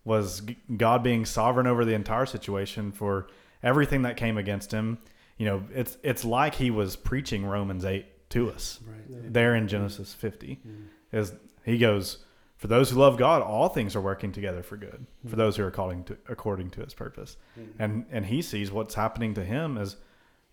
[0.04, 0.42] was
[0.76, 3.28] God being sovereign over the entire situation for
[3.64, 4.98] everything that came against him.
[5.38, 8.80] You know, it's it's like he was preaching Romans 8 to us.
[8.86, 9.34] Right.
[9.34, 11.18] There in Genesis 50 mm-hmm.
[11.18, 11.34] is
[11.66, 12.20] he goes
[12.58, 15.08] for those who love God, all things are working together for good.
[15.24, 15.38] For mm-hmm.
[15.38, 17.38] those who are calling to according to his purpose.
[17.60, 17.82] Mm-hmm.
[17.82, 19.98] And and he sees what's happening to him as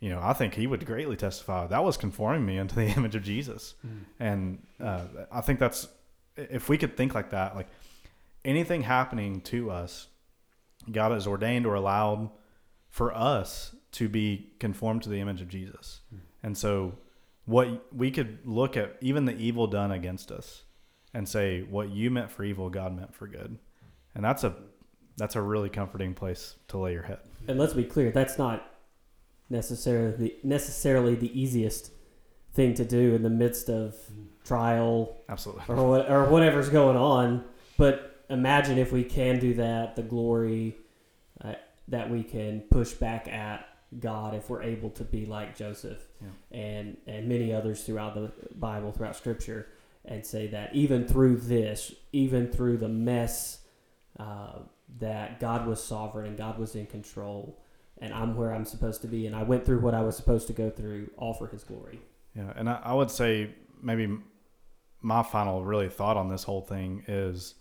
[0.01, 3.15] you know, I think he would greatly testify that was conforming me into the image
[3.15, 3.75] of Jesus.
[4.21, 5.89] And uh, I think that's
[6.37, 7.69] if we could think like that, like
[8.45, 10.07] anything happening to us,
[10.91, 12.31] God has ordained or allowed
[12.89, 16.01] for us to be conformed to the image of Jesus.
[16.43, 16.95] And so,
[17.45, 20.63] what we could look at, even the evil done against us,
[21.13, 23.59] and say, "What you meant for evil, God meant for good,"
[24.15, 24.55] and that's a
[25.17, 27.19] that's a really comforting place to lay your head.
[27.49, 28.78] And let's be clear, that's not
[29.51, 31.93] necessarily the, necessarily the easiest
[32.53, 33.95] thing to do in the midst of
[34.45, 35.63] trial Absolutely.
[35.69, 37.45] or what, or whatever's going on.
[37.77, 40.77] But imagine if we can do that, the glory
[41.45, 41.55] uh,
[41.89, 43.67] that we can push back at
[44.01, 46.59] God if we're able to be like Joseph Yeah.
[46.59, 49.69] and and many others throughout the Bible, throughout Scripture,
[50.05, 53.61] and say that even through this, even through the mess,
[54.19, 54.59] uh,
[54.99, 57.59] that God was sovereign and God was in control,
[58.01, 60.47] and I'm where I'm supposed to be, and I went through what I was supposed
[60.49, 62.01] to go through, all for His glory.
[62.35, 63.51] Yeah, and I, I would say
[63.83, 64.19] maybe
[65.01, 67.55] my final really thought on this whole thing is,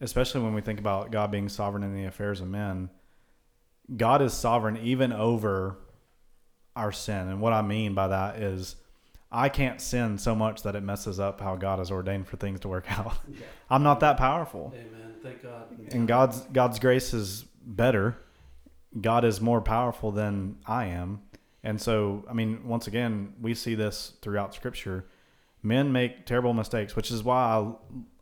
[0.00, 2.90] especially when we think about God being sovereign in the affairs of men,
[3.96, 5.78] God is sovereign even over
[6.76, 7.28] our sin.
[7.28, 8.76] And what I mean by that is,
[9.32, 12.60] I can't sin so much that it messes up how God has ordained for things
[12.60, 13.16] to work out.
[13.68, 15.14] I'm not that powerful Amen.
[15.22, 15.66] Thank God.
[15.92, 18.16] and God's God's grace is better.
[18.98, 21.22] God is more powerful than I am.
[21.62, 25.06] And so, I mean, once again, we see this throughout scripture.
[25.62, 27.72] Men make terrible mistakes, which is why I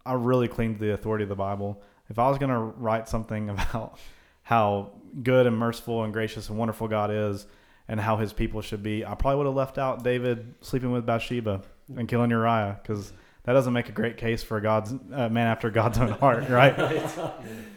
[0.09, 1.83] I really cling to the authority of the Bible.
[2.09, 3.99] If I was going to write something about
[4.43, 4.93] how
[5.23, 7.47] good and merciful and gracious and wonderful God is
[7.87, 11.05] and how his people should be, I probably would have left out David sleeping with
[11.05, 11.63] Bathsheba
[11.97, 13.13] and killing Uriah because
[13.49, 16.77] that doesn't make a great case for God's uh, man after God's own heart, right?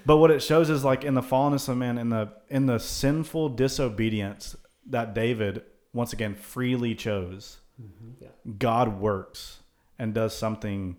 [0.05, 2.77] But what it shows is like in the fallenness of man, in the in the
[2.77, 4.57] sinful disobedience
[4.87, 5.63] that David
[5.93, 7.59] once again freely chose,
[8.19, 8.27] Yeah.
[8.57, 9.59] God works
[9.97, 10.97] and does something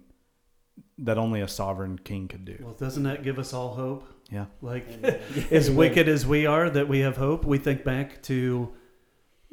[0.96, 2.56] that only a sovereign king could do.
[2.62, 4.04] Well, doesn't that give us all hope?
[4.30, 4.46] Yeah.
[4.62, 4.86] Like,
[5.50, 7.44] as wicked as we are, that we have hope.
[7.44, 8.72] We think back to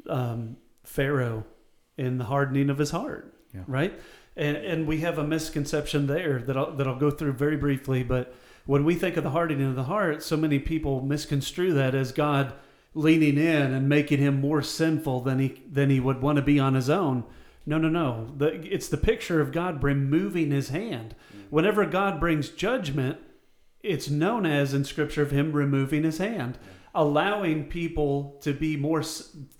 [0.08, 1.44] um, Pharaoh
[1.98, 3.64] and the hardening of his heart, Yeah.
[3.66, 3.92] right?
[4.40, 8.02] And and we have a misconception there that I'll, that I'll go through very briefly.
[8.02, 8.34] But
[8.64, 12.10] when we think of the hardening of the heart, so many people misconstrue that as
[12.10, 12.54] God
[12.94, 16.58] leaning in and making him more sinful than he than he would want to be
[16.58, 17.24] on his own.
[17.66, 18.32] No, no, no.
[18.36, 21.14] The, it's the picture of God removing his hand.
[21.50, 23.18] Whenever God brings judgment,
[23.82, 26.58] it's known as in Scripture of Him removing His hand,
[26.94, 29.02] allowing people to be more,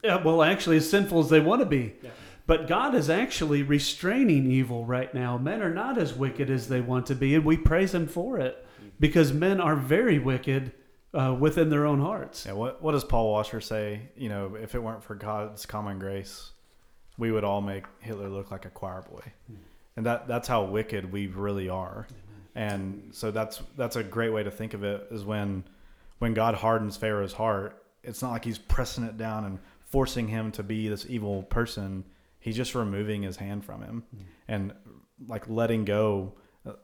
[0.05, 1.95] uh, well, actually, as sinful as they want to be.
[2.03, 2.11] Yeah.
[2.51, 5.39] But God is actually restraining evil right now.
[5.39, 8.41] Men are not as wicked as they want to be, and we praise Him for
[8.41, 8.67] it
[8.99, 10.73] because men are very wicked
[11.15, 12.47] uh, within their own hearts.
[12.47, 14.01] Yeah, what what does Paul Washer say?
[14.17, 16.51] You know, if it weren't for God's common grace,
[17.19, 19.23] we would all make Hitler look like a choir boy,
[19.95, 22.09] and that that's how wicked we really are.
[22.57, 25.63] And so that's that's a great way to think of it is when
[26.19, 30.51] when God hardens Pharaoh's heart, it's not like he's pressing it down and forcing him
[30.51, 32.03] to be this evil person.
[32.41, 34.05] He's just removing his hand from him
[34.49, 34.73] and
[35.29, 36.35] like letting go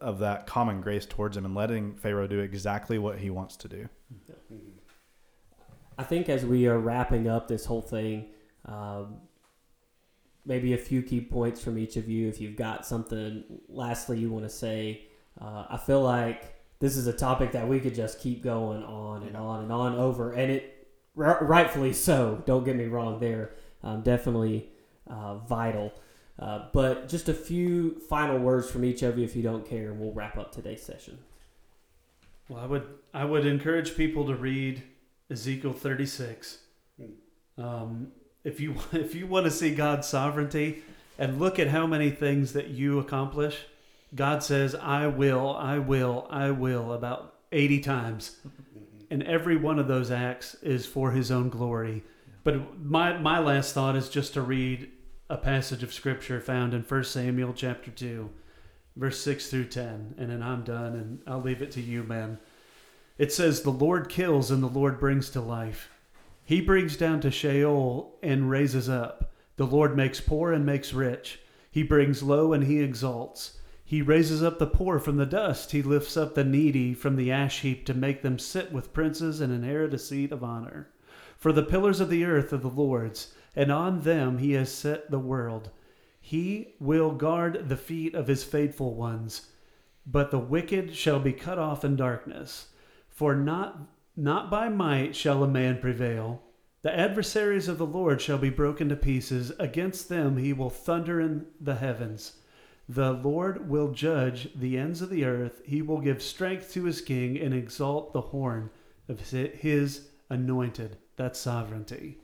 [0.01, 3.69] of that common grace towards him and letting Pharaoh do exactly what he wants to
[3.69, 3.89] do.
[5.99, 8.27] I think as we are wrapping up this whole thing,
[8.67, 9.17] um,
[10.45, 12.29] maybe a few key points from each of you.
[12.29, 15.09] If you've got something lastly you want to say,
[15.41, 19.23] uh, I feel like this is a topic that we could just keep going on
[19.23, 22.43] and on and on over, and it r- rightfully so.
[22.47, 24.71] Don't get me wrong, there um, definitely
[25.07, 25.93] uh, vital.
[26.39, 29.91] Uh, but just a few final words from each of you, if you don't care,
[29.91, 31.19] and we'll wrap up today's session.
[32.49, 34.83] Well, I would I would encourage people to read
[35.31, 36.59] Ezekiel 36.
[37.59, 38.13] Um,
[38.45, 40.83] if you if you want to see God's sovereignty
[41.19, 43.65] and look at how many things that you accomplish,
[44.15, 48.37] God says, "I will, I will, I will" about 80 times.
[49.11, 52.03] And every one of those acts is for his own glory.
[52.45, 54.91] But my my last thought is just to read
[55.29, 58.31] a passage of scripture found in 1 Samuel chapter 2
[58.95, 62.39] verse 6 through 10 and then I'm done and I'll leave it to you man.
[63.19, 65.91] It says the Lord kills and the Lord brings to life.
[66.45, 69.33] He brings down to Sheol and raises up.
[69.57, 71.41] The Lord makes poor and makes rich.
[71.71, 73.59] He brings low and he exalts.
[73.85, 75.73] He raises up the poor from the dust.
[75.73, 79.41] He lifts up the needy from the ash heap to make them sit with princes
[79.41, 80.89] and inherit a seat of honor.
[81.37, 85.11] For the pillars of the earth are the Lord's, and on them he has set
[85.11, 85.71] the world.
[86.21, 89.47] He will guard the feet of his faithful ones,
[90.07, 92.69] but the wicked shall be cut off in darkness.
[93.09, 93.81] For not
[94.17, 96.43] not by might shall a man prevail.
[96.83, 99.53] The adversaries of the Lord shall be broken to pieces.
[99.59, 102.37] Against them he will thunder in the heavens.
[102.89, 105.61] The Lord will judge the ends of the earth.
[105.65, 108.71] He will give strength to his king and exalt the horn
[109.09, 110.97] of his anointed.
[111.17, 112.19] That's sovereignty.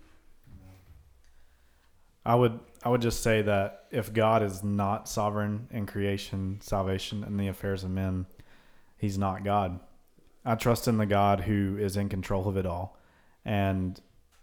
[2.24, 7.22] I would I would just say that if God is not sovereign in creation, salvation,
[7.24, 8.26] and the affairs of men,
[8.96, 9.80] He's not God.
[10.44, 12.98] I trust in the God who is in control of it all,
[13.44, 14.00] and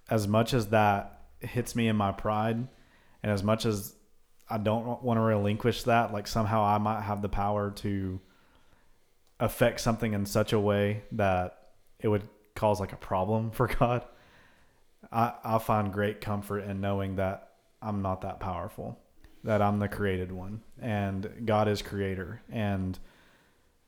[0.10, 2.68] as much as that hits me in my pride,
[3.24, 3.96] and as much as
[4.50, 8.20] I don't want to relinquish that, like somehow I might have the power to
[9.40, 11.70] affect something in such a way that
[12.00, 14.06] it would cause like a problem for God.
[15.12, 17.49] I, I find great comfort in knowing that
[17.82, 19.00] I'm not that powerful,
[19.44, 22.42] that I'm the created one, and God is creator.
[22.52, 22.98] And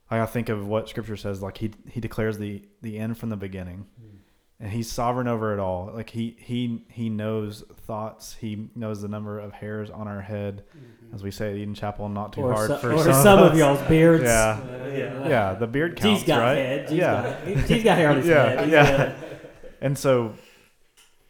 [0.10, 3.38] I think of what Scripture says, like He He declares the the end from the
[3.38, 4.18] beginning, hmm.
[4.60, 5.92] and He's sovereign over it all.
[5.94, 8.36] Like He He He knows thoughts.
[8.40, 11.16] He knows the number of hairs on our head, hmm.
[11.16, 12.08] as we say at Eden Chapel.
[12.10, 14.24] Not too or hard so- for or some, some of of y'all's beards.
[14.24, 15.28] Yeah, uh, yeah.
[15.28, 15.54] yeah.
[15.54, 16.56] The beard counts, G's got right?
[16.56, 16.88] head.
[16.88, 18.64] G's yeah, got, he's got hair on his Yeah, head.
[18.64, 18.98] He's yeah.
[18.98, 19.16] got-
[19.82, 20.36] and so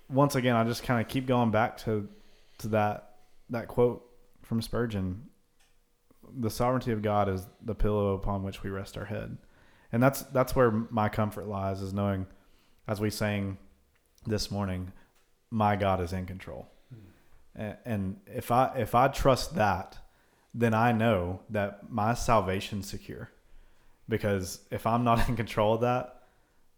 [0.10, 2.08] once again i just kind of keep going back to
[2.62, 3.16] to that
[3.50, 4.06] that quote
[4.42, 5.24] from spurgeon.
[6.40, 9.38] The sovereignty of god is the pillow upon which we rest our head.
[9.92, 12.28] And that's that's where my comfort lies is knowing
[12.88, 13.58] as we sang
[14.26, 14.92] this morning
[15.50, 16.68] my god is in control.
[16.90, 17.62] Hmm.
[17.62, 19.98] And, and if i if i trust that
[20.54, 23.30] then i know that my salvation's secure.
[24.08, 26.22] Because if i'm not in control of that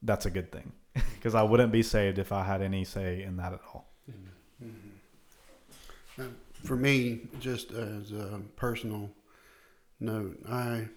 [0.03, 0.71] that's a good thing.
[1.15, 3.92] Because I wouldn't be saved if I had any say in that at all.
[6.63, 9.09] For me, just as a personal
[9.99, 10.87] note, I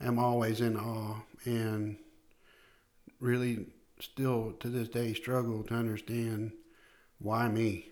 [0.00, 1.96] am always in awe and
[3.20, 3.66] really
[4.00, 6.52] still to this day struggle to understand
[7.20, 7.88] why me,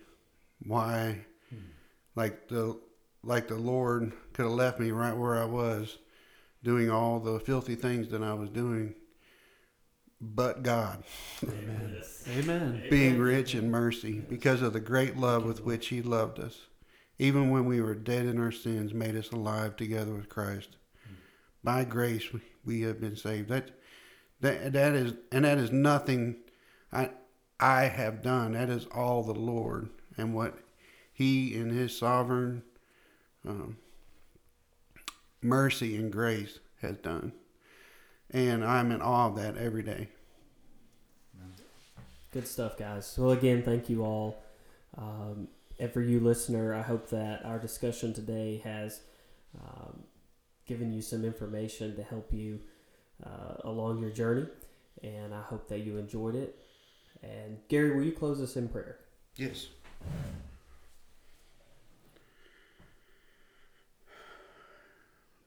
[0.65, 1.57] why, hmm.
[2.15, 2.77] like the
[3.23, 5.99] like the Lord could have left me right where I was,
[6.63, 8.95] doing all the filthy things that I was doing,
[10.21, 11.03] but God
[11.43, 12.03] Amen.
[12.29, 12.83] Amen.
[12.89, 16.67] being rich in mercy because of the great love with which he loved us
[17.17, 20.77] even when we were dead in our sins made us alive together with christ
[21.63, 23.71] by grace we- we have been saved that
[24.41, 26.35] that that is and that is nothing
[26.91, 27.09] i
[27.63, 28.53] I have done.
[28.53, 30.57] That is all the Lord and what
[31.13, 32.63] He in His sovereign
[33.47, 33.77] um,
[35.43, 37.33] mercy and grace has done.
[38.33, 40.07] And I'm in awe of that every day.
[42.31, 43.13] Good stuff, guys.
[43.17, 44.41] Well, again, thank you all.
[44.97, 49.01] Um, and for you, listener, I hope that our discussion today has
[49.59, 50.03] um,
[50.65, 52.61] given you some information to help you
[53.25, 54.47] uh, along your journey.
[55.03, 56.57] And I hope that you enjoyed it.
[57.21, 58.99] And Gary, will you close us in prayer?
[59.35, 59.67] Yes.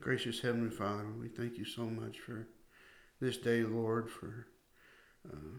[0.01, 2.47] Gracious Heavenly Father, we thank you so much for
[3.25, 4.47] this day, Lord, for
[5.27, 5.57] uh,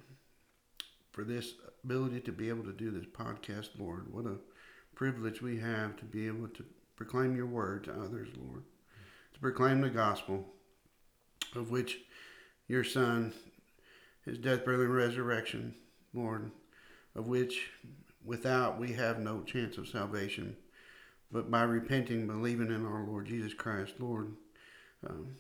[1.12, 1.54] for this
[1.84, 4.14] ability to be able to do this podcast, Lord.
[4.14, 4.38] What a
[4.94, 6.64] privilege we have to be able to
[6.96, 8.64] proclaim your word to others, Lord.
[9.34, 10.46] To proclaim the gospel
[11.56, 12.02] of which
[12.68, 13.34] your Son,
[14.26, 15.74] his death, burial, and resurrection,
[16.14, 16.52] Lord,
[17.16, 17.72] of which
[18.24, 20.56] without we have no chance of salvation.
[21.32, 24.34] But by repenting, believing in our Lord Jesus Christ, Lord,
[25.10, 25.36] um,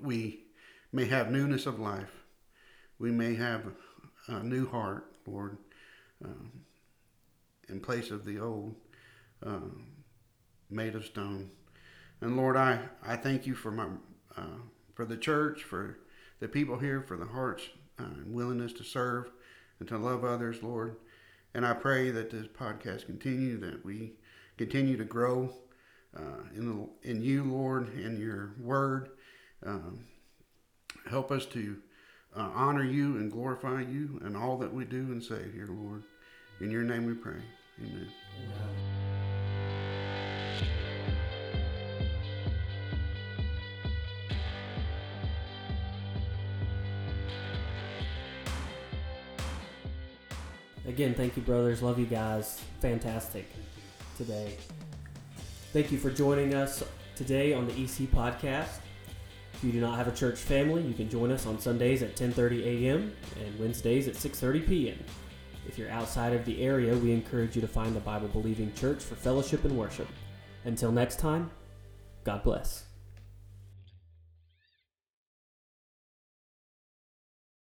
[0.00, 0.43] we
[0.94, 2.22] may have newness of life.
[3.00, 3.64] We may have
[4.28, 5.58] a new heart, Lord,
[6.24, 6.52] um,
[7.68, 8.76] in place of the old
[9.44, 9.88] um,
[10.70, 11.50] made of stone.
[12.20, 13.88] And Lord, I, I thank you for my
[14.36, 14.60] uh,
[14.94, 15.98] for the church, for
[16.38, 17.64] the people here, for the hearts
[17.98, 19.32] uh, and willingness to serve
[19.80, 20.96] and to love others, Lord.
[21.54, 24.12] And I pray that this podcast continue, that we
[24.56, 25.52] continue to grow
[26.16, 29.10] uh, in the, in you, Lord, in your word.
[29.66, 30.04] Um,
[31.08, 31.76] help us to
[32.36, 36.02] uh, honor you and glorify you in all that we do and say here, Lord.
[36.60, 37.40] In your name we pray.
[37.82, 38.08] Amen.
[50.86, 51.82] Again, thank you, brothers.
[51.82, 52.60] Love you guys.
[52.80, 53.50] Fantastic
[54.16, 54.56] today.
[55.72, 56.84] Thank you for joining us
[57.16, 58.78] today on the EC podcast.
[59.64, 62.16] If you do not have a church family, you can join us on Sundays at
[62.16, 63.16] 10:30 a.m.
[63.40, 64.98] and Wednesdays at 6:30 p.m.
[65.66, 69.02] If you're outside of the area, we encourage you to find a Bible believing church
[69.02, 70.08] for fellowship and worship.
[70.66, 71.50] Until next time,
[72.24, 72.84] God bless.